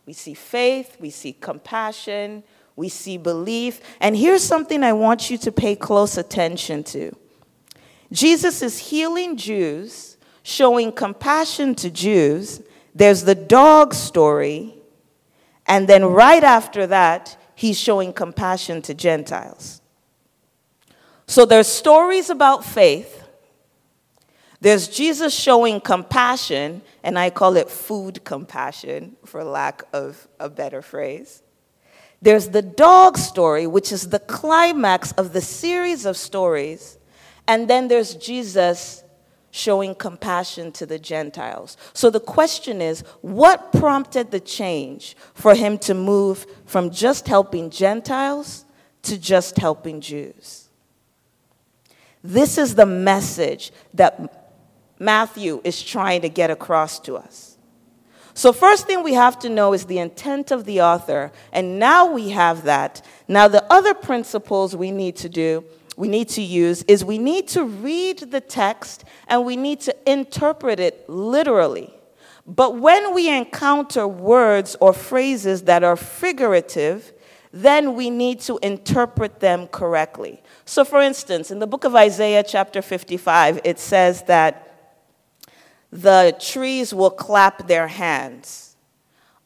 We 0.07 0.13
see 0.13 0.35
faith, 0.35 0.97
we 1.01 1.11
see 1.11 1.33
compassion, 1.33 2.45
we 2.77 2.91
see 2.91 3.19
belief. 3.19 3.81
And 3.99 4.17
here's 4.17 4.45
something 4.45 4.85
I 4.85 4.93
want 4.93 5.29
you 5.29 5.39
to 5.39 5.51
pay 5.51 5.75
close 5.75 6.17
attention 6.17 6.85
to 6.85 7.11
Jesus 8.13 8.63
is 8.63 8.79
healing 8.79 9.37
Jews, 9.37 10.17
showing 10.45 10.93
compassion 10.93 11.75
to 11.75 11.91
Jews. 11.91 12.63
There's 12.95 13.25
the 13.25 13.35
dog 13.35 13.95
story, 13.95 14.76
and 15.67 15.89
then 15.89 16.05
right 16.05 16.45
after 16.45 16.87
that, 16.87 17.37
he's 17.55 17.79
showing 17.79 18.13
compassion 18.13 18.83
to 18.83 18.95
Gentiles. 18.95 19.81
So 21.27 21.45
there's 21.45 21.67
stories 21.67 22.31
about 22.31 22.65
faith. 22.65 23.25
There's 24.61 24.89
Jesus 24.89 25.35
showing 25.35 25.81
compassion, 25.81 26.83
and 27.03 27.19
I 27.19 27.31
call 27.31 27.57
it 27.57 27.69
food 27.69 28.25
compassion 28.25 29.17
for 29.25 29.45
lack 29.45 29.83
of 29.93 30.29
a 30.41 30.49
better 30.49 30.83
phrase. 30.83 31.43
There's 32.23 32.49
the 32.49 32.63
dog 32.63 33.19
story, 33.19 33.67
which 33.67 33.93
is 33.93 34.09
the 34.09 34.19
climax 34.19 35.13
of 35.13 35.33
the 35.33 35.41
series 35.41 36.07
of 36.07 36.17
stories. 36.17 36.99
And 37.47 37.69
then 37.69 37.89
there's 37.89 38.15
Jesus 38.15 39.03
showing 39.57 39.95
compassion 39.95 40.71
to 40.71 40.85
the 40.85 40.99
Gentiles. 40.99 41.77
So 41.95 42.11
the 42.11 42.21
question 42.21 42.83
is 42.83 43.01
what 43.23 43.73
prompted 43.73 44.31
the 44.31 44.41
change 44.41 45.17
for 45.35 45.55
him 45.55 45.79
to 45.79 45.95
move 45.95 46.47
from 46.67 46.91
just 46.91 47.27
helping 47.27 47.71
Gentiles 47.71 48.67
to 49.03 49.19
just 49.19 49.57
helping 49.57 50.01
Jews? 50.01 50.69
This 52.23 52.59
is 52.59 52.75
the 52.75 52.87
message 52.87 53.73
that 53.95 54.53
Matthew 54.99 55.61
is 55.65 55.83
trying 55.83 56.23
to 56.23 56.29
get 56.29 56.51
across 56.51 56.99
to 57.01 57.17
us. 57.17 57.57
So, 58.35 58.53
first 58.53 58.87
thing 58.87 59.03
we 59.03 59.15
have 59.15 59.39
to 59.39 59.49
know 59.49 59.73
is 59.73 59.87
the 59.87 59.99
intent 59.99 60.51
of 60.51 60.67
the 60.67 60.83
author, 60.83 61.33
and 61.53 61.79
now 61.79 62.13
we 62.13 62.31
have 62.31 62.65
that. 62.65 63.03
Now, 63.29 63.49
the 63.49 63.65
other 63.73 63.95
principles 63.95 64.77
we 64.77 64.91
need 64.91 65.17
to 65.17 65.31
do 65.31 65.65
we 65.97 66.09
need 66.09 66.29
to 66.31 66.43
use 66.43 66.83
is 66.85 67.05
we 67.05 67.19
need 67.19 67.49
to 67.49 67.65
read 67.65 68.19
the 68.31 68.41
text 68.41 69.05
and 69.29 69.45
we 69.45 69.57
need 69.57 69.81
to 69.81 69.97
interpret 70.11 70.79
it 70.79 71.09
literally. 71.09 71.93
But 72.47 72.77
when 72.77 73.15
we 73.15 73.29
encounter 73.29 74.07
words 74.07 74.77
or 74.81 74.93
phrases 74.93 75.63
that 75.63 75.83
are 75.83 75.97
figurative, 75.97 77.13
then 77.51 77.95
we 77.95 78.11
need 78.11 78.41
to 78.41 78.59
interpret 78.63 79.41
them 79.41 79.67
correctly. 79.69 80.43
So, 80.67 80.85
for 80.85 81.01
instance, 81.01 81.51
in 81.51 81.59
the 81.59 81.67
book 81.67 81.85
of 81.85 81.97
Isaiah, 81.97 82.45
chapter 82.47 82.83
55, 82.83 83.63
it 83.65 83.79
says 83.79 84.23
that 84.25 84.63
the 85.91 86.37
trees 86.39 86.93
will 86.93 87.11
clap 87.11 87.67
their 87.67 87.89
hands. 87.89 88.77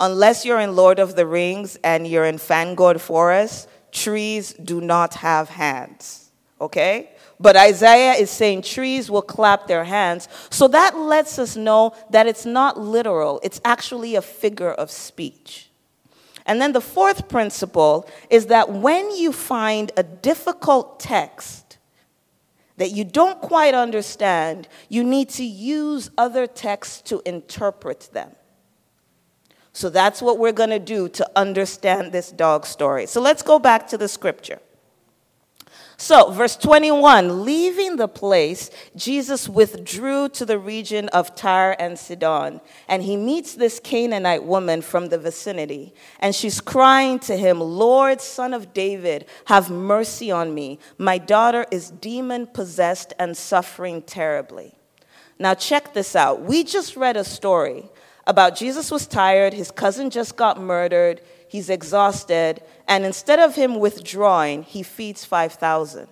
Unless 0.01 0.45
you're 0.45 0.61
in 0.61 0.75
Lord 0.75 0.99
of 0.99 1.15
the 1.15 1.27
Rings 1.27 1.79
and 1.85 2.07
you're 2.07 2.25
in 2.25 2.37
Fangorn 2.37 2.99
Forest, 2.99 3.69
trees 3.93 4.53
do 4.55 4.81
not 4.81 5.15
have 5.15 5.51
hands 5.51 6.30
okay? 6.61 7.11
But 7.39 7.57
Isaiah 7.57 8.13
is 8.13 8.31
saying 8.31 8.63
trees 8.63 9.11
will 9.11 9.23
clap 9.23 9.67
their 9.67 9.85
hands. 9.85 10.29
So 10.51 10.69
that 10.69 10.97
lets 10.97 11.39
us 11.39 11.57
know 11.57 11.95
that 12.11 12.27
it's 12.27 12.45
not 12.45 12.79
literal, 12.79 13.41
it's 13.43 13.61
actually 13.65 14.15
a 14.15 14.23
figure 14.23 14.73
of 14.73 14.91
speech. 14.91 15.71
And 16.47 16.61
then 16.61 16.73
the 16.73 16.81
fourth 16.81 17.29
principle 17.29 18.09
is 18.29 18.47
that 18.47 18.71
when 18.73 19.11
you 19.17 19.33
find 19.33 19.93
a 19.97 20.03
difficult 20.03 20.99
text 20.99 21.79
that 22.77 22.91
you 22.91 23.05
don't 23.05 23.41
quite 23.41 23.75
understand, 23.75 24.67
you 24.89 25.05
need 25.05 25.29
to 25.29 25.45
use 25.45 26.11
other 26.17 26.47
texts 26.47 27.03
to 27.03 27.23
interpret 27.27 28.09
them. 28.13 28.33
So 29.73 29.91
that's 29.91 30.21
what 30.21 30.39
we're 30.39 30.53
going 30.53 30.71
to 30.71 30.79
do 30.79 31.09
to 31.11 31.31
understand 31.37 32.11
this 32.11 32.33
dog 32.33 32.67
story. 32.67 33.07
So 33.07 33.21
let's 33.21 33.43
go 33.43 33.59
back 33.59 33.87
to 33.89 33.99
the 33.99 34.09
scripture. 34.09 34.61
So, 36.01 36.31
verse 36.31 36.57
21 36.57 37.45
leaving 37.45 37.97
the 37.97 38.09
place, 38.09 38.71
Jesus 38.97 39.51
withdrew 39.51 40.31
to 40.31 40.47
the 40.47 40.59
region 40.59 41.11
of 41.11 41.35
Tyre 41.35 41.77
and 41.79 41.99
Sidon, 41.99 42.63
and 42.89 43.03
he 43.03 43.19
meets 43.19 43.53
this 43.53 43.79
Canaanite 43.79 44.43
woman 44.43 44.81
from 44.81 45.11
the 45.11 45.19
vicinity. 45.19 45.93
And 46.19 46.35
she's 46.35 46.59
crying 46.59 47.19
to 47.19 47.37
him, 47.37 47.61
Lord, 47.61 48.23
son 48.23 48.55
of 48.55 48.73
David, 48.73 49.27
have 49.45 49.69
mercy 49.69 50.31
on 50.31 50.55
me. 50.55 50.79
My 50.97 51.19
daughter 51.19 51.67
is 51.71 51.91
demon 51.91 52.47
possessed 52.47 53.13
and 53.19 53.37
suffering 53.37 54.01
terribly. 54.01 54.73
Now, 55.39 55.53
check 55.53 55.93
this 55.93 56.17
out. 56.17 56.41
We 56.41 56.65
just 56.65 56.97
read 56.97 57.19
a 57.19 57.25
story 57.25 57.91
about 58.27 58.57
Jesus 58.57 58.91
was 58.91 59.07
tired, 59.07 59.53
his 59.53 59.71
cousin 59.71 60.09
just 60.09 60.35
got 60.37 60.59
murdered 60.59 61.21
he's 61.51 61.69
exhausted, 61.69 62.63
and 62.87 63.05
instead 63.05 63.41
of 63.41 63.57
him 63.57 63.81
withdrawing, 63.81 64.63
he 64.63 64.85
feeds 64.85 65.25
5,000. 65.25 66.07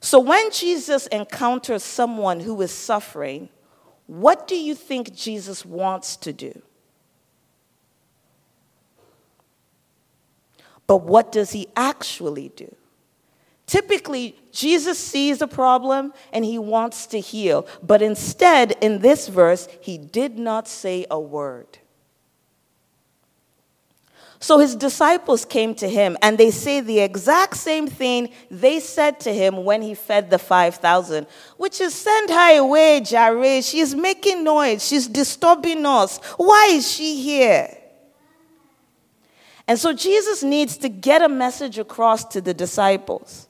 So 0.00 0.20
when 0.20 0.50
Jesus 0.50 1.06
encounters 1.06 1.82
someone 1.82 2.40
who 2.40 2.60
is 2.60 2.70
suffering, 2.70 3.48
what 4.06 4.46
do 4.46 4.54
you 4.54 4.74
think 4.74 5.14
Jesus 5.14 5.64
wants 5.64 6.16
to 6.18 6.32
do? 6.34 6.60
But 10.86 10.98
what 10.98 11.32
does 11.32 11.52
he 11.52 11.68
actually 11.74 12.50
do? 12.50 12.76
Typically, 13.66 14.36
Jesus 14.52 14.98
sees 14.98 15.40
a 15.40 15.46
problem 15.46 16.12
and 16.34 16.44
he 16.44 16.58
wants 16.58 17.06
to 17.06 17.18
heal. 17.18 17.66
But 17.82 18.02
instead, 18.02 18.72
in 18.82 18.98
this 18.98 19.26
verse, 19.28 19.68
he 19.80 19.96
did 19.96 20.38
not 20.38 20.68
say 20.68 21.06
a 21.10 21.18
word. 21.18 21.78
So 24.44 24.58
his 24.58 24.76
disciples 24.76 25.46
came 25.46 25.74
to 25.76 25.88
him 25.88 26.18
and 26.20 26.36
they 26.36 26.50
say 26.50 26.80
the 26.80 26.98
exact 26.98 27.56
same 27.56 27.86
thing 27.86 28.28
they 28.50 28.78
said 28.78 29.18
to 29.20 29.32
him 29.32 29.64
when 29.64 29.80
he 29.80 29.94
fed 29.94 30.28
the 30.28 30.38
5,000, 30.38 31.26
which 31.56 31.80
is 31.80 31.94
send 31.94 32.28
her 32.28 32.58
away, 32.58 33.00
Jare. 33.00 33.62
She's 33.62 33.94
making 33.94 34.44
noise. 34.44 34.86
She's 34.86 35.08
disturbing 35.08 35.86
us. 35.86 36.18
Why 36.36 36.72
is 36.72 36.92
she 36.92 37.22
here? 37.22 37.74
And 39.66 39.78
so 39.78 39.94
Jesus 39.94 40.42
needs 40.42 40.76
to 40.76 40.90
get 40.90 41.22
a 41.22 41.28
message 41.30 41.78
across 41.78 42.26
to 42.26 42.42
the 42.42 42.52
disciples. 42.52 43.48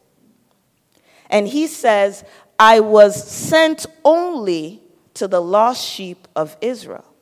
And 1.29 1.49
he 1.49 1.67
says, 1.67 2.25
I 2.57 2.79
was 2.79 3.29
sent 3.29 3.85
only 4.05 4.81
to 5.15 5.27
the 5.27 5.43
lost 5.43 5.85
sheep 5.85 6.29
of 6.37 6.57
Israel. 6.61 7.14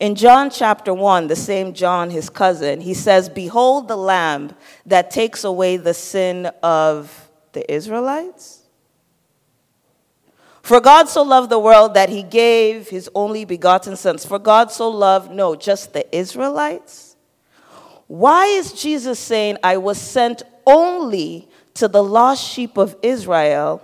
In 0.00 0.16
John 0.16 0.50
chapter 0.50 0.92
1, 0.92 1.28
the 1.28 1.36
same 1.36 1.72
John, 1.72 2.10
his 2.10 2.28
cousin, 2.28 2.80
he 2.80 2.94
says, 2.94 3.28
Behold 3.28 3.86
the 3.86 3.96
Lamb 3.96 4.50
that 4.86 5.10
takes 5.10 5.44
away 5.44 5.76
the 5.76 5.94
sin 5.94 6.46
of 6.62 7.30
the 7.52 7.70
Israelites. 7.72 8.62
For 10.62 10.80
God 10.80 11.08
so 11.08 11.22
loved 11.22 11.50
the 11.50 11.58
world 11.58 11.94
that 11.94 12.08
he 12.08 12.22
gave 12.22 12.88
his 12.88 13.08
only 13.14 13.44
begotten 13.44 13.96
Son. 13.96 14.18
For 14.18 14.38
God 14.38 14.72
so 14.72 14.88
loved, 14.88 15.30
no, 15.30 15.54
just 15.54 15.92
the 15.92 16.16
Israelites. 16.16 17.16
Why 18.06 18.46
is 18.46 18.72
Jesus 18.72 19.18
saying, 19.18 19.58
I 19.62 19.76
was 19.76 20.00
sent 20.00 20.42
only 20.66 21.48
to 21.74 21.86
the 21.86 22.02
lost 22.02 22.48
sheep 22.48 22.76
of 22.76 22.96
Israel, 23.02 23.82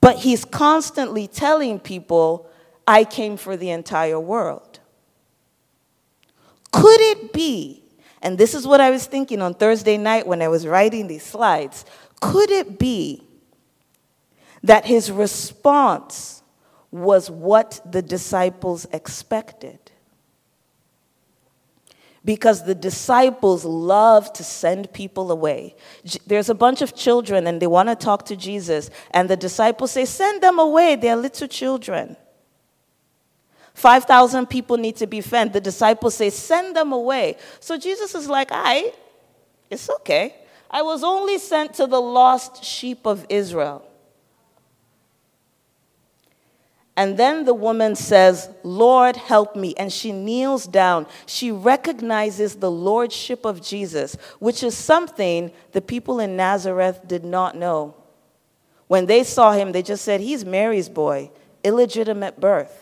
but 0.00 0.18
he's 0.18 0.44
constantly 0.44 1.26
telling 1.26 1.80
people, 1.80 2.48
I 2.86 3.04
came 3.04 3.36
for 3.36 3.56
the 3.56 3.70
entire 3.70 4.20
world? 4.20 4.71
Could 6.72 7.00
it 7.00 7.32
be, 7.32 7.84
and 8.20 8.38
this 8.38 8.54
is 8.54 8.66
what 8.66 8.80
I 8.80 8.90
was 8.90 9.06
thinking 9.06 9.40
on 9.42 9.54
Thursday 9.54 9.96
night 9.96 10.26
when 10.26 10.42
I 10.42 10.48
was 10.48 10.66
writing 10.66 11.06
these 11.06 11.24
slides, 11.24 11.84
could 12.20 12.50
it 12.50 12.78
be 12.78 13.22
that 14.62 14.84
his 14.84 15.10
response 15.10 16.42
was 16.90 17.30
what 17.30 17.80
the 17.90 18.02
disciples 18.02 18.86
expected? 18.92 19.78
because 22.24 22.64
the 22.64 22.74
disciples 22.74 23.64
love 23.64 24.32
to 24.34 24.44
send 24.44 24.92
people 24.92 25.32
away. 25.32 25.74
There's 26.26 26.48
a 26.48 26.54
bunch 26.54 26.82
of 26.82 26.94
children 26.94 27.46
and 27.46 27.60
they 27.60 27.66
want 27.66 27.88
to 27.88 27.96
talk 27.96 28.24
to 28.26 28.36
Jesus, 28.36 28.90
and 29.10 29.28
the 29.28 29.36
disciples 29.36 29.92
say, 29.92 30.04
Send 30.04 30.42
them 30.42 30.58
away, 30.58 30.96
they're 30.96 31.16
little 31.16 31.48
children. 31.48 32.16
5,000 33.74 34.46
people 34.46 34.76
need 34.76 34.96
to 34.96 35.06
be 35.06 35.20
fed. 35.20 35.52
The 35.52 35.60
disciples 35.60 36.14
say, 36.14 36.30
Send 36.30 36.76
them 36.76 36.92
away. 36.92 37.36
So 37.60 37.78
Jesus 37.78 38.14
is 38.14 38.28
like, 38.28 38.48
I, 38.50 38.92
it's 39.70 39.88
okay. 39.88 40.36
I 40.70 40.82
was 40.82 41.02
only 41.02 41.38
sent 41.38 41.74
to 41.74 41.86
the 41.86 42.00
lost 42.00 42.64
sheep 42.64 43.06
of 43.06 43.26
Israel. 43.28 43.86
And 46.96 47.16
then 47.16 47.46
the 47.46 47.54
woman 47.54 47.96
says, 47.96 48.50
Lord, 48.62 49.16
help 49.16 49.56
me. 49.56 49.74
And 49.78 49.90
she 49.92 50.12
kneels 50.12 50.66
down. 50.66 51.06
She 51.24 51.50
recognizes 51.50 52.56
the 52.56 52.70
lordship 52.70 53.46
of 53.46 53.62
Jesus, 53.62 54.16
which 54.38 54.62
is 54.62 54.76
something 54.76 55.52
the 55.72 55.80
people 55.80 56.20
in 56.20 56.36
Nazareth 56.36 57.00
did 57.06 57.24
not 57.24 57.56
know. 57.56 57.94
When 58.88 59.06
they 59.06 59.24
saw 59.24 59.52
him, 59.52 59.72
they 59.72 59.82
just 59.82 60.04
said, 60.04 60.20
He's 60.20 60.44
Mary's 60.44 60.90
boy, 60.90 61.30
illegitimate 61.64 62.38
birth. 62.38 62.81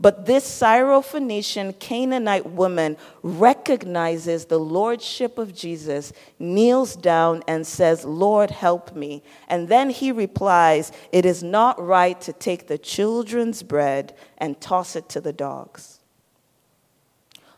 But 0.00 0.26
this 0.26 0.44
Syrophoenician 0.60 1.78
Canaanite 1.78 2.46
woman 2.46 2.96
recognizes 3.22 4.46
the 4.46 4.58
lordship 4.58 5.38
of 5.38 5.54
Jesus, 5.54 6.12
kneels 6.38 6.96
down, 6.96 7.42
and 7.46 7.66
says, 7.66 8.04
Lord, 8.04 8.50
help 8.50 8.96
me. 8.96 9.22
And 9.48 9.68
then 9.68 9.90
he 9.90 10.10
replies, 10.10 10.90
It 11.12 11.24
is 11.24 11.42
not 11.42 11.80
right 11.80 12.20
to 12.22 12.32
take 12.32 12.66
the 12.66 12.78
children's 12.78 13.62
bread 13.62 14.14
and 14.36 14.60
toss 14.60 14.96
it 14.96 15.08
to 15.10 15.20
the 15.20 15.32
dogs. 15.32 16.00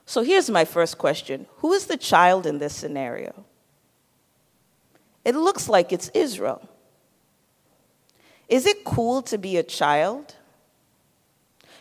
So 0.04 0.22
here's 0.22 0.50
my 0.50 0.64
first 0.64 0.98
question 0.98 1.46
Who 1.58 1.72
is 1.72 1.86
the 1.86 1.96
child 1.96 2.46
in 2.46 2.58
this 2.58 2.74
scenario? 2.74 3.44
It 5.24 5.34
looks 5.34 5.68
like 5.68 5.92
it's 5.92 6.10
Israel. 6.14 6.68
Is 8.48 8.66
it 8.66 8.84
cool 8.84 9.22
to 9.22 9.38
be 9.38 9.56
a 9.56 9.64
child? 9.64 10.36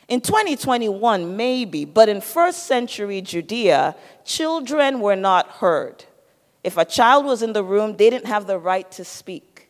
In 0.07 0.21
2021, 0.21 1.35
maybe, 1.35 1.83
but 1.83 2.09
in 2.09 2.21
first 2.21 2.67
century 2.67 3.21
Judea, 3.21 3.95
children 4.23 4.99
were 4.99 5.15
not 5.15 5.47
heard. 5.47 6.05
If 6.63 6.77
a 6.77 6.85
child 6.85 7.25
was 7.25 7.41
in 7.41 7.53
the 7.53 7.63
room, 7.63 7.97
they 7.97 8.09
didn't 8.09 8.27
have 8.27 8.45
the 8.45 8.59
right 8.59 8.89
to 8.91 9.03
speak. 9.03 9.69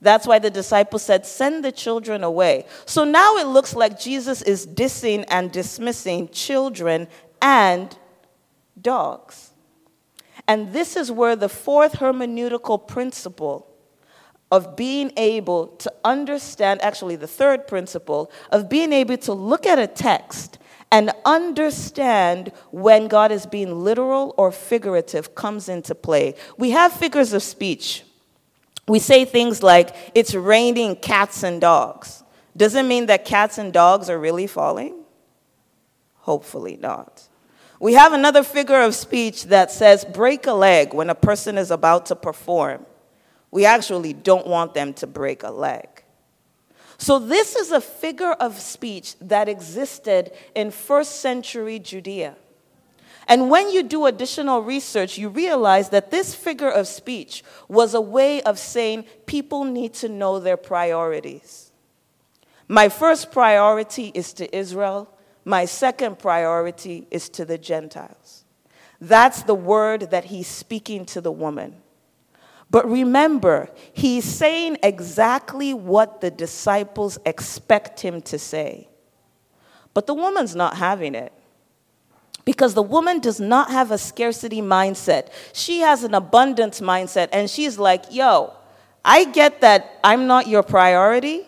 That's 0.00 0.26
why 0.26 0.38
the 0.38 0.50
disciples 0.50 1.02
said, 1.02 1.26
Send 1.26 1.64
the 1.64 1.72
children 1.72 2.24
away. 2.24 2.66
So 2.86 3.04
now 3.04 3.36
it 3.36 3.46
looks 3.46 3.74
like 3.74 3.98
Jesus 3.98 4.42
is 4.42 4.66
dissing 4.66 5.24
and 5.28 5.50
dismissing 5.52 6.28
children 6.28 7.08
and 7.42 7.96
dogs. 8.80 9.50
And 10.46 10.72
this 10.72 10.96
is 10.96 11.12
where 11.12 11.36
the 11.36 11.48
fourth 11.48 11.94
hermeneutical 11.94 12.86
principle 12.86 13.67
of 14.50 14.76
being 14.76 15.12
able 15.16 15.68
to 15.68 15.92
understand, 16.04 16.80
actually, 16.82 17.16
the 17.16 17.26
third 17.26 17.66
principle 17.66 18.30
of 18.50 18.68
being 18.68 18.92
able 18.92 19.16
to 19.18 19.32
look 19.32 19.66
at 19.66 19.78
a 19.78 19.86
text 19.86 20.58
and 20.90 21.12
understand 21.24 22.50
when 22.70 23.08
God 23.08 23.30
is 23.30 23.44
being 23.44 23.84
literal 23.84 24.34
or 24.38 24.50
figurative 24.50 25.34
comes 25.34 25.68
into 25.68 25.94
play. 25.94 26.34
We 26.56 26.70
have 26.70 26.92
figures 26.92 27.34
of 27.34 27.42
speech. 27.42 28.04
We 28.86 28.98
say 28.98 29.26
things 29.26 29.62
like, 29.62 29.94
it's 30.14 30.34
raining 30.34 30.96
cats 30.96 31.42
and 31.42 31.60
dogs. 31.60 32.22
Doesn't 32.56 32.88
mean 32.88 33.06
that 33.06 33.26
cats 33.26 33.58
and 33.58 33.70
dogs 33.70 34.08
are 34.08 34.18
really 34.18 34.46
falling? 34.46 35.04
Hopefully 36.20 36.78
not. 36.80 37.28
We 37.80 37.92
have 37.92 38.14
another 38.14 38.42
figure 38.42 38.80
of 38.80 38.94
speech 38.94 39.44
that 39.44 39.70
says, 39.70 40.04
break 40.06 40.46
a 40.46 40.52
leg 40.52 40.94
when 40.94 41.10
a 41.10 41.14
person 41.14 41.58
is 41.58 41.70
about 41.70 42.06
to 42.06 42.16
perform. 42.16 42.86
We 43.50 43.64
actually 43.64 44.12
don't 44.12 44.46
want 44.46 44.74
them 44.74 44.92
to 44.94 45.06
break 45.06 45.42
a 45.42 45.50
leg. 45.50 45.88
So, 46.98 47.18
this 47.20 47.54
is 47.54 47.70
a 47.70 47.80
figure 47.80 48.32
of 48.32 48.58
speech 48.58 49.16
that 49.20 49.48
existed 49.48 50.32
in 50.54 50.72
first 50.72 51.20
century 51.20 51.78
Judea. 51.78 52.34
And 53.28 53.50
when 53.50 53.70
you 53.70 53.82
do 53.82 54.06
additional 54.06 54.62
research, 54.62 55.18
you 55.18 55.28
realize 55.28 55.90
that 55.90 56.10
this 56.10 56.34
figure 56.34 56.70
of 56.70 56.88
speech 56.88 57.44
was 57.68 57.92
a 57.92 58.00
way 58.00 58.40
of 58.42 58.58
saying 58.58 59.04
people 59.26 59.64
need 59.64 59.92
to 59.94 60.08
know 60.08 60.40
their 60.40 60.56
priorities. 60.56 61.70
My 62.66 62.88
first 62.88 63.30
priority 63.30 64.10
is 64.14 64.32
to 64.34 64.56
Israel, 64.56 65.08
my 65.44 65.66
second 65.66 66.18
priority 66.18 67.06
is 67.10 67.28
to 67.30 67.44
the 67.44 67.58
Gentiles. 67.58 68.44
That's 69.00 69.42
the 69.42 69.54
word 69.54 70.10
that 70.10 70.24
he's 70.24 70.48
speaking 70.48 71.06
to 71.06 71.20
the 71.20 71.32
woman. 71.32 71.76
But 72.70 72.88
remember, 72.88 73.70
he's 73.92 74.24
saying 74.24 74.78
exactly 74.82 75.72
what 75.72 76.20
the 76.20 76.30
disciples 76.30 77.18
expect 77.24 78.00
him 78.00 78.20
to 78.22 78.38
say. 78.38 78.88
But 79.94 80.06
the 80.06 80.14
woman's 80.14 80.54
not 80.54 80.76
having 80.76 81.14
it. 81.14 81.32
Because 82.44 82.74
the 82.74 82.82
woman 82.82 83.20
does 83.20 83.40
not 83.40 83.70
have 83.70 83.90
a 83.90 83.98
scarcity 83.98 84.62
mindset. 84.62 85.28
She 85.52 85.80
has 85.80 86.04
an 86.04 86.14
abundance 86.14 86.80
mindset, 86.80 87.28
and 87.32 87.48
she's 87.50 87.78
like, 87.78 88.04
yo, 88.10 88.54
I 89.04 89.24
get 89.24 89.60
that 89.60 89.98
I'm 90.02 90.26
not 90.26 90.46
your 90.46 90.62
priority, 90.62 91.46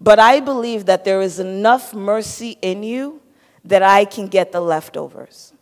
but 0.00 0.18
I 0.18 0.40
believe 0.40 0.86
that 0.86 1.04
there 1.04 1.20
is 1.20 1.38
enough 1.38 1.94
mercy 1.94 2.58
in 2.60 2.82
you 2.82 3.20
that 3.64 3.82
I 3.82 4.04
can 4.04 4.26
get 4.26 4.52
the 4.52 4.60
leftovers. 4.60 5.52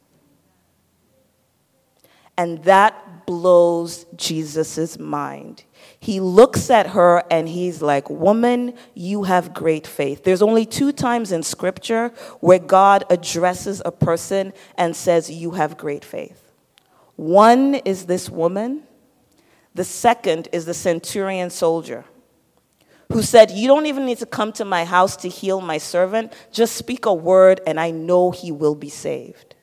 And 2.37 2.63
that 2.65 3.27
blows 3.27 4.07
Jesus' 4.17 4.99
mind. 4.99 5.65
He 6.01 6.21
looks 6.21 6.71
at 6.71 6.89
her 6.89 7.23
and 7.31 7.49
he's 7.49 7.81
like, 7.81 8.11
Woman, 8.11 8.75
you 8.95 9.23
have 9.23 9.55
great 9.55 9.87
faith. 9.87 10.25
There's 10.25 10.43
only 10.43 10.67
two 10.67 10.93
times 10.93 11.33
in 11.33 11.43
scripture 11.43 12.09
where 12.41 12.59
God 12.59 13.05
addresses 13.09 13.81
a 13.85 13.93
person 13.93 14.53
and 14.77 14.95
says, 14.95 15.31
You 15.31 15.53
have 15.53 15.77
great 15.77 16.05
faith. 16.05 16.53
One 17.17 17.77
is 17.77 18.07
this 18.07 18.29
woman, 18.29 18.83
the 19.75 19.85
second 19.85 20.49
is 20.53 20.65
the 20.65 20.75
centurion 20.75 21.51
soldier 21.51 22.05
who 23.13 23.23
said, 23.23 23.51
You 23.51 23.69
don't 23.69 23.87
even 23.87 24.07
need 24.07 24.19
to 24.19 24.27
come 24.27 24.53
to 24.55 24.65
my 24.65 24.85
house 24.85 25.17
to 25.19 25.29
heal 25.29 25.61
my 25.61 25.79
servant. 25.79 26.33
Just 26.53 26.77
speak 26.77 27.07
a 27.07 27.15
word, 27.15 27.61
and 27.67 27.79
I 27.79 27.91
know 27.91 28.31
he 28.31 28.51
will 28.51 28.75
be 28.75 28.89
saved. 28.89 29.54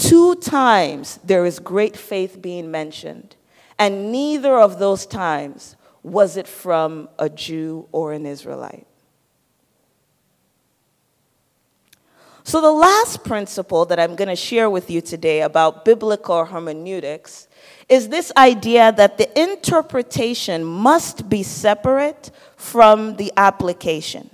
Two 0.00 0.34
times 0.36 1.20
there 1.22 1.44
is 1.44 1.58
great 1.58 1.94
faith 1.94 2.40
being 2.40 2.70
mentioned, 2.70 3.36
and 3.78 4.10
neither 4.10 4.58
of 4.58 4.78
those 4.78 5.04
times 5.04 5.76
was 6.02 6.38
it 6.38 6.48
from 6.48 7.10
a 7.18 7.28
Jew 7.28 7.86
or 7.92 8.14
an 8.14 8.24
Israelite. 8.24 8.86
So, 12.44 12.62
the 12.62 12.72
last 12.72 13.24
principle 13.24 13.84
that 13.84 14.00
I'm 14.00 14.16
going 14.16 14.28
to 14.28 14.36
share 14.36 14.70
with 14.70 14.90
you 14.90 15.02
today 15.02 15.42
about 15.42 15.84
biblical 15.84 16.46
hermeneutics 16.46 17.46
is 17.86 18.08
this 18.08 18.32
idea 18.38 18.92
that 18.92 19.18
the 19.18 19.28
interpretation 19.38 20.64
must 20.64 21.28
be 21.28 21.42
separate 21.42 22.30
from 22.56 23.16
the 23.16 23.30
application. 23.36 24.30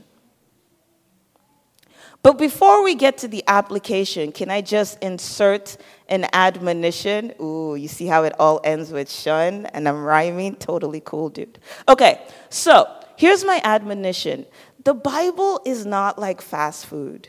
But 2.26 2.38
before 2.38 2.82
we 2.82 2.96
get 2.96 3.18
to 3.18 3.28
the 3.28 3.44
application, 3.46 4.32
can 4.32 4.50
I 4.50 4.60
just 4.60 5.00
insert 5.00 5.76
an 6.08 6.26
admonition? 6.32 7.32
Ooh, 7.40 7.76
you 7.76 7.86
see 7.86 8.06
how 8.06 8.24
it 8.24 8.32
all 8.40 8.60
ends 8.64 8.90
with 8.90 9.08
shun 9.08 9.66
and 9.66 9.88
I'm 9.88 10.02
rhyming? 10.02 10.56
Totally 10.56 11.00
cool, 11.04 11.28
dude. 11.28 11.60
Okay, 11.88 12.20
so 12.48 12.92
here's 13.14 13.44
my 13.44 13.60
admonition 13.62 14.44
the 14.82 14.92
Bible 14.92 15.60
is 15.64 15.86
not 15.86 16.18
like 16.18 16.42
fast 16.42 16.86
food. 16.86 17.28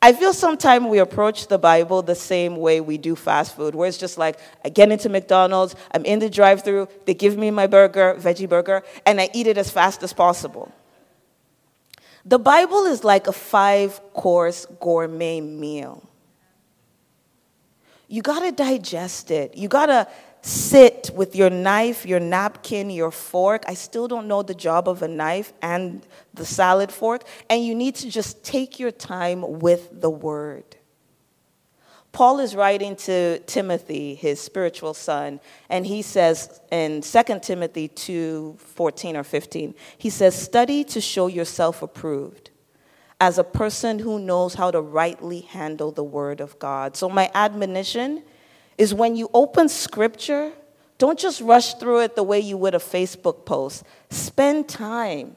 I 0.00 0.14
feel 0.14 0.32
sometimes 0.32 0.86
we 0.86 0.98
approach 0.98 1.48
the 1.48 1.58
Bible 1.58 2.00
the 2.00 2.14
same 2.14 2.56
way 2.56 2.80
we 2.80 2.96
do 2.96 3.14
fast 3.14 3.54
food, 3.54 3.74
where 3.74 3.86
it's 3.86 3.98
just 3.98 4.16
like, 4.16 4.38
I 4.64 4.70
get 4.70 4.90
into 4.90 5.10
McDonald's, 5.10 5.76
I'm 5.90 6.06
in 6.06 6.20
the 6.20 6.30
drive 6.30 6.64
through, 6.64 6.88
they 7.04 7.12
give 7.12 7.36
me 7.36 7.50
my 7.50 7.66
burger, 7.66 8.16
veggie 8.18 8.48
burger, 8.48 8.82
and 9.04 9.20
I 9.20 9.28
eat 9.34 9.46
it 9.46 9.58
as 9.58 9.68
fast 9.68 10.02
as 10.02 10.14
possible. 10.14 10.72
The 12.24 12.38
Bible 12.38 12.86
is 12.86 13.04
like 13.04 13.26
a 13.26 13.32
five 13.32 14.00
course 14.12 14.66
gourmet 14.80 15.40
meal. 15.40 16.08
You 18.08 18.22
gotta 18.22 18.52
digest 18.52 19.30
it. 19.30 19.56
You 19.56 19.68
gotta 19.68 20.06
sit 20.42 21.10
with 21.14 21.34
your 21.34 21.50
knife, 21.50 22.04
your 22.04 22.20
napkin, 22.20 22.90
your 22.90 23.10
fork. 23.10 23.64
I 23.66 23.74
still 23.74 24.06
don't 24.06 24.28
know 24.28 24.42
the 24.42 24.54
job 24.54 24.88
of 24.88 25.02
a 25.02 25.08
knife 25.08 25.52
and 25.62 26.06
the 26.34 26.44
salad 26.44 26.92
fork. 26.92 27.22
And 27.48 27.64
you 27.64 27.74
need 27.74 27.94
to 27.96 28.10
just 28.10 28.44
take 28.44 28.78
your 28.78 28.90
time 28.90 29.60
with 29.60 30.00
the 30.00 30.10
word. 30.10 30.76
Paul 32.12 32.40
is 32.40 32.54
writing 32.54 32.94
to 32.96 33.38
Timothy, 33.40 34.14
his 34.14 34.38
spiritual 34.38 34.92
son, 34.92 35.40
and 35.70 35.86
he 35.86 36.02
says 36.02 36.60
in 36.70 37.00
2 37.00 37.22
Timothy 37.40 37.88
2 37.88 38.58
14 38.58 39.16
or 39.16 39.24
15, 39.24 39.74
he 39.96 40.10
says, 40.10 40.40
Study 40.40 40.84
to 40.84 41.00
show 41.00 41.26
yourself 41.26 41.82
approved 41.82 42.50
as 43.18 43.38
a 43.38 43.44
person 43.44 43.98
who 43.98 44.18
knows 44.18 44.54
how 44.54 44.70
to 44.70 44.80
rightly 44.80 45.40
handle 45.40 45.90
the 45.90 46.04
word 46.04 46.40
of 46.40 46.58
God. 46.58 46.96
So, 46.96 47.08
my 47.08 47.30
admonition 47.34 48.22
is 48.76 48.92
when 48.92 49.16
you 49.16 49.30
open 49.32 49.70
scripture, 49.70 50.52
don't 50.98 51.18
just 51.18 51.40
rush 51.40 51.74
through 51.74 52.00
it 52.00 52.14
the 52.14 52.22
way 52.22 52.40
you 52.40 52.58
would 52.58 52.74
a 52.74 52.78
Facebook 52.78 53.46
post. 53.46 53.84
Spend 54.10 54.68
time 54.68 55.36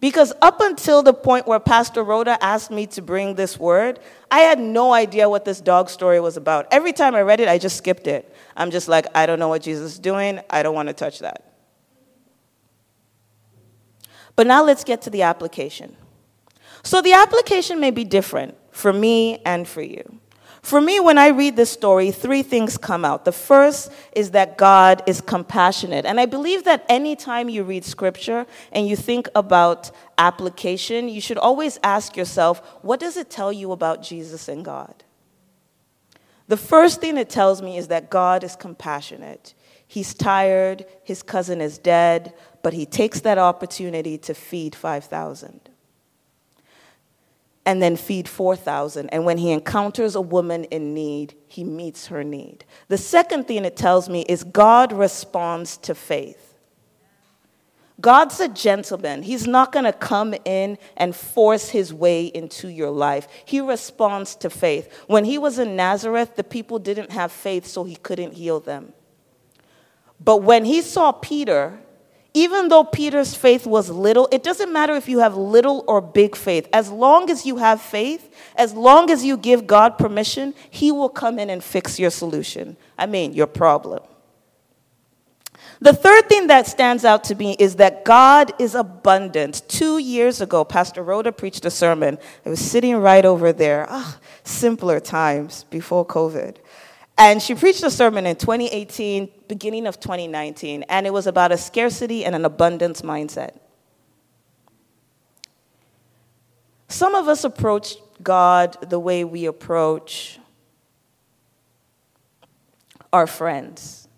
because 0.00 0.32
up 0.40 0.60
until 0.60 1.02
the 1.02 1.12
point 1.12 1.46
where 1.48 1.58
Pastor 1.58 2.04
Rhoda 2.04 2.42
asked 2.42 2.70
me 2.70 2.86
to 2.88 3.02
bring 3.02 3.34
this 3.34 3.58
word, 3.58 3.98
I 4.30 4.40
had 4.40 4.60
no 4.60 4.92
idea 4.92 5.28
what 5.28 5.44
this 5.44 5.60
dog 5.60 5.90
story 5.90 6.20
was 6.20 6.36
about. 6.36 6.68
Every 6.70 6.92
time 6.92 7.14
I 7.16 7.22
read 7.22 7.40
it, 7.40 7.48
I 7.48 7.58
just 7.58 7.76
skipped 7.76 8.06
it. 8.06 8.32
I'm 8.56 8.70
just 8.70 8.86
like, 8.86 9.06
I 9.14 9.26
don't 9.26 9.40
know 9.40 9.48
what 9.48 9.62
Jesus 9.62 9.94
is 9.94 9.98
doing. 9.98 10.40
I 10.50 10.62
don't 10.62 10.74
want 10.74 10.88
to 10.88 10.94
touch 10.94 11.18
that. 11.18 11.44
But 14.36 14.46
now 14.46 14.62
let's 14.62 14.84
get 14.84 15.02
to 15.02 15.10
the 15.10 15.22
application. 15.22 15.96
So 16.84 17.02
the 17.02 17.14
application 17.14 17.80
may 17.80 17.90
be 17.90 18.04
different 18.04 18.56
for 18.70 18.92
me 18.92 19.38
and 19.44 19.66
for 19.66 19.82
you. 19.82 20.20
For 20.62 20.80
me, 20.80 21.00
when 21.00 21.18
I 21.18 21.28
read 21.28 21.56
this 21.56 21.70
story, 21.70 22.10
three 22.10 22.42
things 22.42 22.76
come 22.76 23.04
out. 23.04 23.24
The 23.24 23.32
first 23.32 23.92
is 24.12 24.32
that 24.32 24.58
God 24.58 25.02
is 25.06 25.20
compassionate. 25.20 26.04
And 26.04 26.18
I 26.18 26.26
believe 26.26 26.64
that 26.64 26.84
anytime 26.88 27.48
you 27.48 27.62
read 27.62 27.84
scripture 27.84 28.46
and 28.72 28.88
you 28.88 28.96
think 28.96 29.28
about 29.34 29.90
application, 30.16 31.08
you 31.08 31.20
should 31.20 31.38
always 31.38 31.78
ask 31.82 32.16
yourself, 32.16 32.60
what 32.82 33.00
does 33.00 33.16
it 33.16 33.30
tell 33.30 33.52
you 33.52 33.72
about 33.72 34.02
Jesus 34.02 34.48
and 34.48 34.64
God? 34.64 35.04
The 36.48 36.56
first 36.56 37.00
thing 37.00 37.18
it 37.18 37.28
tells 37.28 37.62
me 37.62 37.76
is 37.76 37.88
that 37.88 38.10
God 38.10 38.42
is 38.42 38.56
compassionate. 38.56 39.54
He's 39.86 40.12
tired, 40.12 40.86
his 41.04 41.22
cousin 41.22 41.60
is 41.60 41.78
dead, 41.78 42.34
but 42.62 42.72
he 42.72 42.84
takes 42.84 43.20
that 43.20 43.38
opportunity 43.38 44.18
to 44.18 44.34
feed 44.34 44.74
5,000 44.74 45.70
and 47.68 47.82
then 47.82 47.96
feed 47.96 48.26
4,000. 48.26 49.10
And 49.10 49.26
when 49.26 49.36
he 49.36 49.50
encounters 49.50 50.14
a 50.14 50.22
woman 50.22 50.64
in 50.64 50.94
need, 50.94 51.34
he 51.46 51.64
meets 51.64 52.06
her 52.06 52.24
need. 52.24 52.64
The 52.88 52.96
second 52.96 53.46
thing 53.46 53.66
it 53.66 53.76
tells 53.76 54.08
me 54.08 54.22
is 54.22 54.42
God 54.42 54.90
responds 54.90 55.76
to 55.76 55.94
faith. 55.94 56.54
God's 58.00 58.40
a 58.40 58.48
gentleman. 58.48 59.22
He's 59.22 59.46
not 59.46 59.70
going 59.70 59.84
to 59.84 59.92
come 59.92 60.34
in 60.46 60.78
and 60.96 61.14
force 61.14 61.68
his 61.68 61.92
way 61.92 62.24
into 62.24 62.68
your 62.68 62.90
life. 62.90 63.28
He 63.44 63.60
responds 63.60 64.34
to 64.36 64.48
faith. 64.48 64.90
When 65.06 65.26
he 65.26 65.36
was 65.36 65.58
in 65.58 65.76
Nazareth, 65.76 66.36
the 66.36 66.44
people 66.44 66.78
didn't 66.78 67.12
have 67.12 67.30
faith, 67.30 67.66
so 67.66 67.84
he 67.84 67.96
couldn't 67.96 68.32
heal 68.32 68.60
them. 68.60 68.94
But 70.18 70.38
when 70.38 70.64
he 70.64 70.80
saw 70.80 71.12
Peter 71.12 71.80
even 72.34 72.68
though 72.68 72.84
Peter's 72.84 73.34
faith 73.34 73.66
was 73.66 73.90
little, 73.90 74.28
it 74.30 74.42
doesn't 74.42 74.72
matter 74.72 74.94
if 74.94 75.08
you 75.08 75.20
have 75.20 75.36
little 75.36 75.84
or 75.88 76.00
big 76.00 76.36
faith. 76.36 76.68
As 76.72 76.90
long 76.90 77.30
as 77.30 77.46
you 77.46 77.56
have 77.56 77.80
faith, 77.80 78.34
as 78.54 78.74
long 78.74 79.10
as 79.10 79.24
you 79.24 79.36
give 79.36 79.66
God 79.66 79.98
permission, 79.98 80.54
He 80.70 80.92
will 80.92 81.08
come 81.08 81.38
in 81.38 81.50
and 81.50 81.64
fix 81.64 81.98
your 81.98 82.10
solution. 82.10 82.76
I 82.98 83.06
mean, 83.06 83.32
your 83.32 83.46
problem. 83.46 84.00
The 85.80 85.92
third 85.92 86.28
thing 86.28 86.48
that 86.48 86.66
stands 86.66 87.04
out 87.04 87.22
to 87.24 87.36
me 87.36 87.54
is 87.58 87.76
that 87.76 88.04
God 88.04 88.52
is 88.58 88.74
abundant. 88.74 89.62
Two 89.68 89.98
years 89.98 90.40
ago, 90.40 90.64
Pastor 90.64 91.04
Rhoda 91.04 91.30
preached 91.30 91.64
a 91.64 91.70
sermon. 91.70 92.18
I 92.44 92.50
was 92.50 92.60
sitting 92.60 92.96
right 92.96 93.24
over 93.24 93.52
there. 93.52 93.86
Ah, 93.88 94.18
simpler 94.42 94.98
times 94.98 95.64
before 95.70 96.04
COVID. 96.04 96.56
And 97.18 97.42
she 97.42 97.56
preached 97.56 97.82
a 97.82 97.90
sermon 97.90 98.26
in 98.26 98.36
2018, 98.36 99.28
beginning 99.48 99.88
of 99.88 99.98
2019, 99.98 100.84
and 100.84 101.04
it 101.04 101.12
was 101.12 101.26
about 101.26 101.50
a 101.50 101.58
scarcity 101.58 102.24
and 102.24 102.36
an 102.36 102.44
abundance 102.44 103.02
mindset. 103.02 103.58
Some 106.86 107.16
of 107.16 107.26
us 107.26 107.42
approach 107.42 107.96
God 108.22 108.76
the 108.88 109.00
way 109.00 109.24
we 109.24 109.46
approach 109.46 110.38
our 113.12 113.26
friends. 113.26 114.08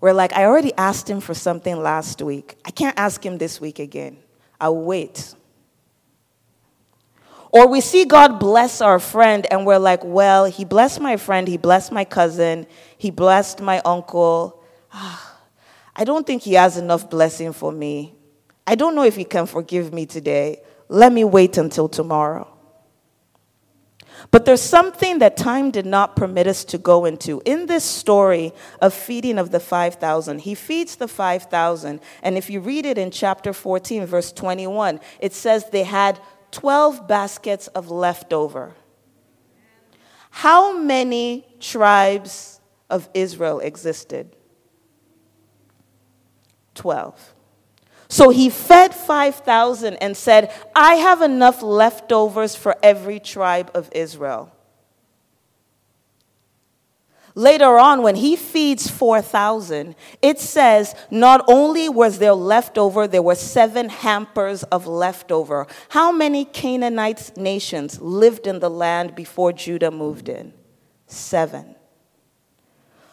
We're 0.00 0.12
like, 0.12 0.32
I 0.32 0.46
already 0.46 0.72
asked 0.76 1.08
him 1.08 1.20
for 1.20 1.34
something 1.34 1.80
last 1.80 2.20
week. 2.20 2.56
I 2.64 2.70
can't 2.70 2.98
ask 2.98 3.24
him 3.24 3.38
this 3.38 3.60
week 3.60 3.78
again. 3.78 4.16
I'll 4.60 4.76
wait. 4.76 5.34
Or 7.52 7.66
we 7.66 7.80
see 7.80 8.04
God 8.04 8.38
bless 8.38 8.80
our 8.80 8.98
friend 8.98 9.46
and 9.50 9.66
we're 9.66 9.78
like, 9.78 10.04
well, 10.04 10.44
he 10.44 10.64
blessed 10.64 11.00
my 11.00 11.16
friend, 11.16 11.48
he 11.48 11.56
blessed 11.56 11.90
my 11.90 12.04
cousin, 12.04 12.66
he 12.96 13.10
blessed 13.10 13.60
my 13.60 13.80
uncle. 13.84 14.62
Ah, 14.92 15.38
I 15.96 16.04
don't 16.04 16.26
think 16.26 16.42
he 16.42 16.54
has 16.54 16.76
enough 16.76 17.10
blessing 17.10 17.52
for 17.52 17.72
me. 17.72 18.14
I 18.66 18.76
don't 18.76 18.94
know 18.94 19.02
if 19.02 19.16
he 19.16 19.24
can 19.24 19.46
forgive 19.46 19.92
me 19.92 20.06
today. 20.06 20.62
Let 20.88 21.12
me 21.12 21.24
wait 21.24 21.58
until 21.58 21.88
tomorrow. 21.88 22.46
But 24.30 24.44
there's 24.44 24.62
something 24.62 25.18
that 25.18 25.36
time 25.36 25.70
did 25.70 25.86
not 25.86 26.14
permit 26.14 26.46
us 26.46 26.64
to 26.66 26.78
go 26.78 27.04
into. 27.04 27.42
In 27.44 27.66
this 27.66 27.84
story 27.84 28.52
of 28.80 28.92
feeding 28.92 29.38
of 29.38 29.50
the 29.50 29.60
5,000, 29.60 30.40
he 30.40 30.54
feeds 30.54 30.96
the 30.96 31.08
5,000. 31.08 32.00
And 32.22 32.36
if 32.36 32.50
you 32.50 32.60
read 32.60 32.86
it 32.86 32.98
in 32.98 33.10
chapter 33.10 33.52
14, 33.52 34.06
verse 34.06 34.30
21, 34.30 35.00
it 35.20 35.32
says 35.32 35.70
they 35.70 35.84
had 35.84 36.20
12 36.50 37.06
baskets 37.06 37.68
of 37.68 37.90
leftover. 37.90 38.74
How 40.30 40.76
many 40.76 41.46
tribes 41.58 42.60
of 42.88 43.08
Israel 43.14 43.60
existed? 43.60 44.36
12. 46.74 47.34
So 48.08 48.30
he 48.30 48.50
fed 48.50 48.94
5,000 48.94 49.94
and 49.96 50.16
said, 50.16 50.52
I 50.74 50.94
have 50.94 51.22
enough 51.22 51.62
leftovers 51.62 52.56
for 52.56 52.76
every 52.82 53.20
tribe 53.20 53.70
of 53.74 53.88
Israel. 53.92 54.52
Later 57.34 57.78
on, 57.78 58.02
when 58.02 58.16
he 58.16 58.34
feeds 58.34 58.90
4,000, 58.90 59.94
it 60.20 60.40
says 60.40 60.94
not 61.10 61.44
only 61.46 61.88
was 61.88 62.18
there 62.18 62.32
leftover, 62.32 63.06
there 63.06 63.22
were 63.22 63.36
seven 63.36 63.88
hampers 63.88 64.62
of 64.64 64.86
leftover. 64.86 65.66
How 65.90 66.10
many 66.10 66.44
Canaanite 66.44 67.36
nations 67.36 68.00
lived 68.00 68.46
in 68.46 68.58
the 68.58 68.70
land 68.70 69.14
before 69.14 69.52
Judah 69.52 69.90
moved 69.90 70.28
in? 70.28 70.52
Seven. 71.06 71.76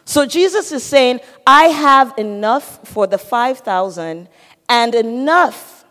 So 0.04 0.26
Jesus 0.26 0.72
is 0.72 0.84
saying, 0.84 1.20
I 1.46 1.66
have 1.66 2.14
enough 2.18 2.88
for 2.88 3.08
the 3.08 3.18
5,000 3.18 4.30
and 4.70 4.96
enough 4.96 5.86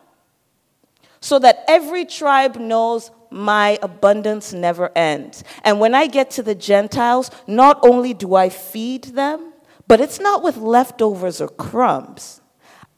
so 1.21 1.39
that 1.39 1.65
every 1.69 2.05
tribe 2.05 2.57
knows 2.57 3.11
my 3.37 3.79
abundance 3.83 4.53
never 4.53 4.91
ends. 4.97 5.45
And 5.63 5.79
when 5.79 5.95
I 5.95 6.07
get 6.07 6.31
to 6.33 6.43
the 6.43 6.55
Gentiles, 6.55 7.31
not 7.47 7.79
only 7.83 8.15
do 8.15 8.35
I 8.35 8.49
feed 8.49 9.05
them, 9.05 9.53
but 9.87 10.01
it's 10.01 10.19
not 10.19 10.43
with 10.43 10.57
leftovers 10.57 11.41
or 11.41 11.49
crumbs. 11.49 12.41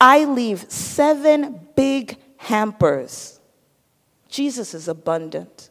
I 0.00 0.24
leave 0.24 0.70
seven 0.70 1.68
big 1.74 2.16
hampers. 2.36 3.40
Jesus 4.28 4.74
is 4.74 4.88
abundant. 4.88 5.70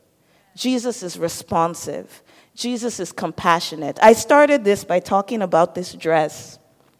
Jesus 0.55 1.01
is 1.01 1.17
responsive. 1.17 2.21
Jesus 2.53 2.99
is 2.99 3.11
compassionate. 3.11 3.99
I 4.01 4.13
started 4.13 4.63
this 4.63 4.83
by 4.83 4.99
talking 4.99 5.41
about 5.41 5.75
this 5.75 5.93
dress. 5.93 6.59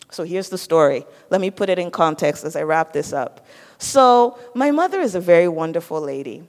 So 0.09 0.23
here's 0.23 0.49
the 0.49 0.57
story. 0.57 1.05
Let 1.29 1.41
me 1.41 1.51
put 1.51 1.69
it 1.69 1.79
in 1.79 1.91
context 1.91 2.45
as 2.45 2.55
I 2.55 2.61
wrap 2.63 2.93
this 2.93 3.11
up. 3.11 3.45
So, 3.79 4.39
my 4.55 4.71
mother 4.71 5.01
is 5.01 5.13
a 5.13 5.19
very 5.19 5.47
wonderful 5.47 6.01
lady. 6.01 6.47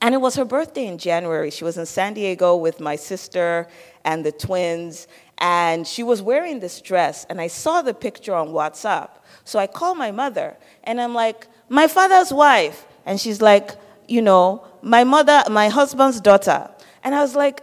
And 0.00 0.14
it 0.14 0.18
was 0.18 0.36
her 0.36 0.44
birthday 0.44 0.86
in 0.86 0.98
January. 0.98 1.50
She 1.50 1.64
was 1.64 1.78
in 1.78 1.86
San 1.86 2.14
Diego 2.14 2.56
with 2.56 2.80
my 2.80 2.96
sister 2.96 3.68
and 4.04 4.24
the 4.24 4.32
twins, 4.32 5.06
and 5.38 5.86
she 5.86 6.02
was 6.02 6.22
wearing 6.22 6.60
this 6.60 6.80
dress. 6.80 7.26
And 7.28 7.40
I 7.40 7.48
saw 7.48 7.82
the 7.82 7.94
picture 7.94 8.34
on 8.34 8.48
WhatsApp. 8.48 9.10
So 9.44 9.58
I 9.58 9.66
called 9.66 9.98
my 9.98 10.10
mother, 10.10 10.56
and 10.84 11.00
I'm 11.00 11.14
like, 11.14 11.48
My 11.68 11.88
father's 11.88 12.32
wife. 12.32 12.86
And 13.06 13.20
she's 13.20 13.40
like, 13.42 13.72
You 14.08 14.22
know, 14.22 14.66
my 14.82 15.04
mother, 15.04 15.42
my 15.50 15.68
husband's 15.68 16.20
daughter. 16.20 16.70
And 17.02 17.14
I 17.14 17.20
was 17.20 17.34
like, 17.34 17.62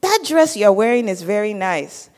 That 0.00 0.24
dress 0.26 0.56
you're 0.56 0.72
wearing 0.72 1.08
is 1.08 1.22
very 1.22 1.54
nice. 1.54 2.10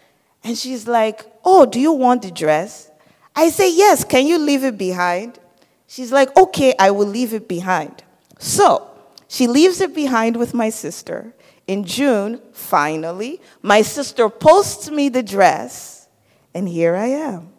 And 0.43 0.57
she's 0.57 0.89
like, 0.89 1.23
Oh, 1.45 1.67
do 1.67 1.81
you 1.81 1.93
want 1.93 2.23
the 2.23 2.31
dress? 2.31 2.91
I 3.37 3.51
say, 3.51 3.75
Yes, 3.75 4.05
can 4.05 4.27
you 4.27 4.39
leave 4.39 4.65
it 4.65 4.77
behind? 4.79 5.39
She's 5.87 6.13
like, 6.13 6.35
Okay, 6.37 6.75
I 6.79 6.91
will 6.91 7.09
leave 7.09 7.33
it 7.35 7.49
behind. 7.49 8.03
So 8.39 8.90
she 9.31 9.47
leaves 9.47 9.81
it 9.81 9.95
behind 9.95 10.37
with 10.37 10.55
my 10.55 10.71
sister. 10.71 11.33
In 11.69 11.85
June, 11.85 12.41
finally, 12.53 13.41
my 13.63 13.81
sister 13.81 14.29
posts 14.29 14.91
me 14.91 15.09
the 15.09 15.23
dress, 15.23 16.09
and 16.53 16.69
here 16.69 16.97
I 16.97 17.07
am. 17.07 17.53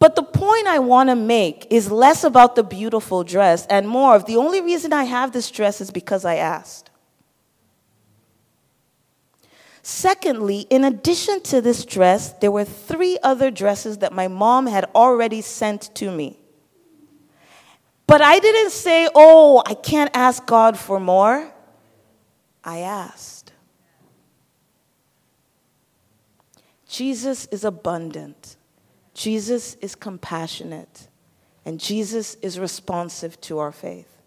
But 0.00 0.16
the 0.16 0.24
point 0.24 0.66
I 0.66 0.80
want 0.80 1.08
to 1.08 1.14
make 1.14 1.68
is 1.70 1.88
less 1.88 2.24
about 2.24 2.56
the 2.56 2.64
beautiful 2.64 3.22
dress 3.22 3.64
and 3.66 3.88
more 3.88 4.16
of 4.16 4.26
the 4.26 4.38
only 4.38 4.60
reason 4.60 4.92
I 4.92 5.04
have 5.04 5.30
this 5.30 5.52
dress 5.52 5.80
is 5.80 5.92
because 5.92 6.24
I 6.24 6.34
asked. 6.34 6.90
Secondly, 9.84 10.66
in 10.68 10.82
addition 10.82 11.40
to 11.42 11.60
this 11.60 11.84
dress, 11.84 12.32
there 12.32 12.50
were 12.50 12.64
three 12.64 13.18
other 13.22 13.52
dresses 13.52 13.98
that 13.98 14.12
my 14.12 14.26
mom 14.26 14.66
had 14.66 14.86
already 14.96 15.42
sent 15.42 15.94
to 15.94 16.10
me. 16.10 16.41
But 18.06 18.20
I 18.20 18.38
didn't 18.38 18.70
say, 18.70 19.08
oh, 19.14 19.62
I 19.66 19.74
can't 19.74 20.10
ask 20.14 20.44
God 20.46 20.78
for 20.78 21.00
more. 21.00 21.52
I 22.64 22.80
asked. 22.80 23.52
Jesus 26.86 27.46
is 27.46 27.64
abundant, 27.64 28.56
Jesus 29.14 29.76
is 29.76 29.94
compassionate, 29.94 31.08
and 31.64 31.80
Jesus 31.80 32.34
is 32.42 32.58
responsive 32.58 33.40
to 33.42 33.58
our 33.60 33.72
faith. 33.72 34.18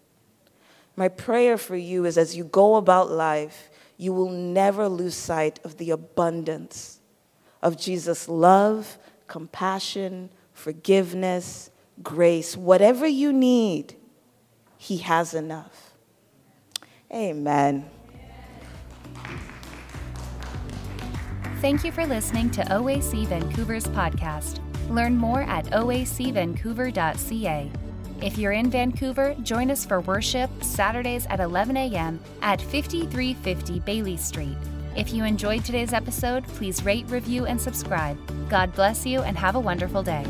My 0.96 1.06
prayer 1.06 1.58
for 1.58 1.76
you 1.76 2.06
is 2.06 2.18
as 2.18 2.36
you 2.36 2.42
go 2.42 2.74
about 2.74 3.08
life, 3.10 3.70
you 3.96 4.12
will 4.12 4.30
never 4.30 4.88
lose 4.88 5.14
sight 5.14 5.60
of 5.64 5.76
the 5.76 5.90
abundance 5.90 7.00
of 7.62 7.78
Jesus' 7.78 8.28
love, 8.28 8.98
compassion, 9.28 10.30
forgiveness, 10.52 11.70
grace, 12.02 12.56
whatever 12.56 13.06
you 13.06 13.32
need, 13.32 13.94
He 14.76 14.98
has 14.98 15.32
enough. 15.34 15.94
Amen. 17.12 17.88
Thank 21.60 21.84
you 21.84 21.92
for 21.92 22.04
listening 22.06 22.50
to 22.50 22.62
OAC 22.64 23.26
Vancouver's 23.26 23.86
podcast. 23.86 24.60
Learn 24.90 25.16
more 25.16 25.42
at 25.42 25.66
oacvancouver.ca. 25.66 27.70
If 28.22 28.38
you're 28.38 28.52
in 28.52 28.70
Vancouver, 28.70 29.34
join 29.42 29.70
us 29.70 29.84
for 29.84 30.00
worship 30.00 30.50
Saturdays 30.62 31.26
at 31.26 31.40
11 31.40 31.76
a.m. 31.76 32.18
at 32.40 32.62
5350 32.62 33.80
Baillie 33.80 34.18
Street. 34.18 34.56
If 34.96 35.12
you 35.12 35.24
enjoyed 35.24 35.64
today's 35.64 35.92
episode, 35.92 36.46
please 36.48 36.84
rate, 36.84 37.04
review, 37.08 37.46
and 37.46 37.60
subscribe. 37.60 38.16
God 38.48 38.74
bless 38.74 39.04
you 39.04 39.20
and 39.20 39.36
have 39.36 39.54
a 39.54 39.60
wonderful 39.60 40.02
day. 40.02 40.24